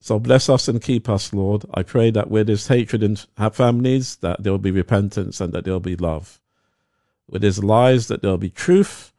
So 0.00 0.18
bless 0.18 0.48
us 0.48 0.66
and 0.66 0.80
keep 0.80 1.08
us, 1.08 1.32
Lord. 1.32 1.64
I 1.74 1.82
pray 1.82 2.10
that 2.10 2.30
where 2.30 2.42
there's 2.42 2.68
hatred 2.68 3.02
in 3.02 3.18
our 3.36 3.50
families, 3.50 4.16
that 4.16 4.42
there 4.42 4.50
will 4.50 4.58
be 4.58 4.70
repentance 4.70 5.40
and 5.40 5.52
that 5.52 5.64
there 5.64 5.74
will 5.74 5.80
be 5.80 5.96
love. 5.96 6.40
Where 7.26 7.38
there's 7.38 7.62
lies, 7.62 8.08
that 8.08 8.22
there 8.22 8.30
will 8.30 8.38
be 8.38 8.50
truth, 8.50 9.12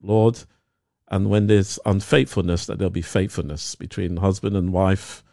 Lord. 0.00 0.44
And 1.10 1.28
when 1.28 1.48
there's 1.48 1.78
unfaithfulness, 1.84 2.66
that 2.66 2.78
there'll 2.78 2.90
be 2.90 3.02
faithfulness 3.02 3.74
between 3.74 4.18
husband 4.18 4.56
and 4.56 4.72
wife, 4.72 5.24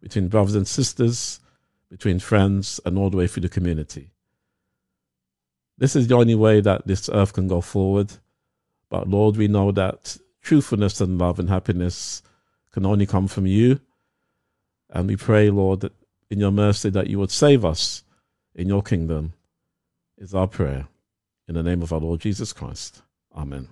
between 0.00 0.28
brothers 0.28 0.54
and 0.54 0.66
sisters, 0.66 1.40
between 1.90 2.18
friends, 2.18 2.80
and 2.84 2.96
all 2.96 3.10
the 3.10 3.16
way 3.16 3.26
through 3.26 3.42
the 3.42 3.48
community. 3.48 4.10
This 5.76 5.94
is 5.94 6.08
the 6.08 6.16
only 6.16 6.34
way 6.34 6.60
that 6.60 6.86
this 6.86 7.08
earth 7.12 7.34
can 7.34 7.46
go 7.46 7.60
forward. 7.60 8.12
But 8.88 9.08
Lord, 9.08 9.36
we 9.36 9.48
know 9.48 9.70
that 9.72 10.16
truthfulness 10.42 11.00
and 11.00 11.18
love 11.18 11.38
and 11.38 11.48
happiness 11.48 12.22
can 12.72 12.86
only 12.86 13.06
come 13.06 13.28
from 13.28 13.46
you. 13.46 13.80
And 14.90 15.08
we 15.08 15.16
pray, 15.16 15.50
Lord, 15.50 15.80
that 15.80 15.92
in 16.30 16.40
your 16.40 16.50
mercy 16.50 16.90
that 16.90 17.08
you 17.08 17.18
would 17.18 17.30
save 17.30 17.64
us 17.64 18.02
in 18.54 18.66
your 18.66 18.82
kingdom 18.82 19.34
is 20.16 20.34
our 20.34 20.48
prayer. 20.48 20.88
In 21.46 21.54
the 21.54 21.62
name 21.62 21.82
of 21.82 21.92
our 21.92 22.00
Lord 22.00 22.20
Jesus 22.20 22.52
Christ. 22.52 23.02
Amen. 23.34 23.68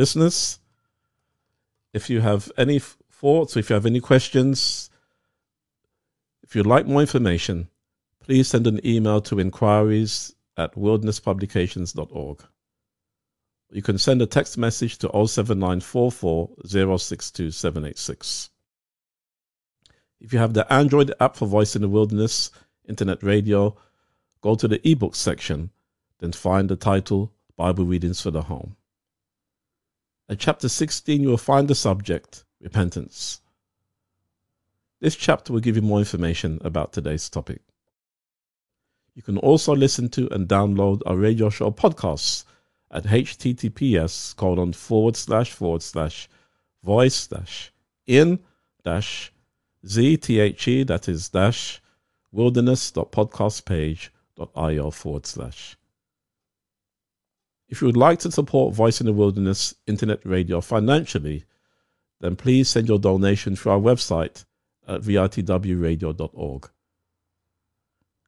Listeners, 0.00 0.58
if 1.92 2.08
you 2.08 2.22
have 2.22 2.50
any 2.56 2.78
thoughts, 2.78 3.54
if 3.54 3.68
you 3.68 3.74
have 3.74 3.84
any 3.84 4.00
questions, 4.00 4.88
if 6.42 6.56
you'd 6.56 6.66
like 6.66 6.86
more 6.86 7.02
information, 7.02 7.68
please 8.20 8.48
send 8.48 8.66
an 8.66 8.80
email 8.82 9.20
to 9.20 9.38
inquiries 9.38 10.34
at 10.56 10.74
wildernesspublications.org. 10.74 12.42
You 13.72 13.82
can 13.82 13.98
send 13.98 14.22
a 14.22 14.26
text 14.26 14.56
message 14.56 14.96
to 15.00 15.08
07944 15.08 16.48
062786. 16.64 18.48
If 20.18 20.32
you 20.32 20.38
have 20.38 20.54
the 20.54 20.72
Android 20.72 21.12
app 21.20 21.36
for 21.36 21.44
Voice 21.44 21.76
in 21.76 21.82
the 21.82 21.90
Wilderness 21.90 22.50
Internet 22.88 23.22
Radio, 23.22 23.76
go 24.40 24.54
to 24.54 24.66
the 24.66 24.80
ebook 24.90 25.14
section, 25.14 25.68
then 26.20 26.32
find 26.32 26.70
the 26.70 26.76
title 26.76 27.34
Bible 27.54 27.84
Readings 27.84 28.22
for 28.22 28.30
the 28.30 28.44
Home. 28.44 28.76
At 30.30 30.38
chapter 30.38 30.68
16, 30.68 31.20
you 31.20 31.28
will 31.30 31.36
find 31.36 31.66
the 31.66 31.74
subject 31.74 32.44
Repentance. 32.60 33.40
This 35.00 35.16
chapter 35.16 35.52
will 35.52 35.58
give 35.58 35.74
you 35.74 35.82
more 35.82 35.98
information 35.98 36.60
about 36.62 36.92
today's 36.92 37.28
topic. 37.28 37.62
You 39.16 39.22
can 39.22 39.38
also 39.38 39.74
listen 39.74 40.08
to 40.10 40.32
and 40.32 40.46
download 40.46 41.02
our 41.04 41.16
radio 41.16 41.50
show 41.50 41.72
podcasts 41.72 42.44
at 42.92 43.02
https 43.04 44.36
colon 44.36 44.72
forward 44.72 45.16
slash 45.16 45.50
forward 45.50 45.82
slash 45.82 46.28
voice 46.84 47.26
dash 47.26 47.72
in 48.06 48.38
dash 48.84 49.32
zthe 49.84 50.86
that 50.86 51.08
is 51.08 51.30
dash 51.30 51.82
wilderness.podcastpage.io 52.30 54.90
forward 54.92 55.26
slash. 55.26 55.76
If 57.70 57.80
you 57.80 57.86
would 57.86 57.96
like 57.96 58.18
to 58.20 58.32
support 58.32 58.74
Voice 58.74 59.00
in 59.00 59.06
the 59.06 59.12
Wilderness 59.12 59.74
Internet 59.86 60.26
Radio 60.26 60.60
financially, 60.60 61.44
then 62.20 62.34
please 62.34 62.68
send 62.68 62.88
your 62.88 62.98
donation 62.98 63.54
through 63.54 63.72
our 63.72 63.78
website 63.78 64.44
at 64.88 65.02
vrtwradio.org. 65.02 66.70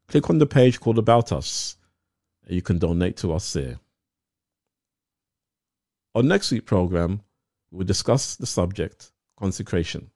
Click 0.07 0.31
on 0.31 0.39
the 0.39 0.47
page 0.47 0.79
called 0.79 0.99
About 0.99 1.33
Us, 1.33 1.77
and 2.47 2.55
you 2.55 2.63
can 2.63 2.79
donate 2.79 3.17
to 3.19 3.33
us 3.33 3.53
there. 3.53 3.81
On 6.15 6.29
next 6.29 6.53
week's 6.53 6.65
program, 6.65 7.23
we'll 7.73 7.87
discuss 7.87 8.37
the 8.37 8.47
subject 8.47 9.11
consecration. 9.37 10.11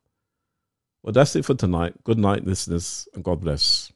Well, 1.02 1.12
that's 1.12 1.34
it 1.34 1.44
for 1.44 1.54
tonight. 1.54 1.94
Good 2.04 2.18
night, 2.18 2.44
listeners, 2.44 3.08
and 3.12 3.24
God 3.24 3.40
bless. 3.40 3.90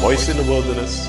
Voice 0.00 0.28
in 0.28 0.36
the 0.36 0.44
Wilderness, 0.48 1.08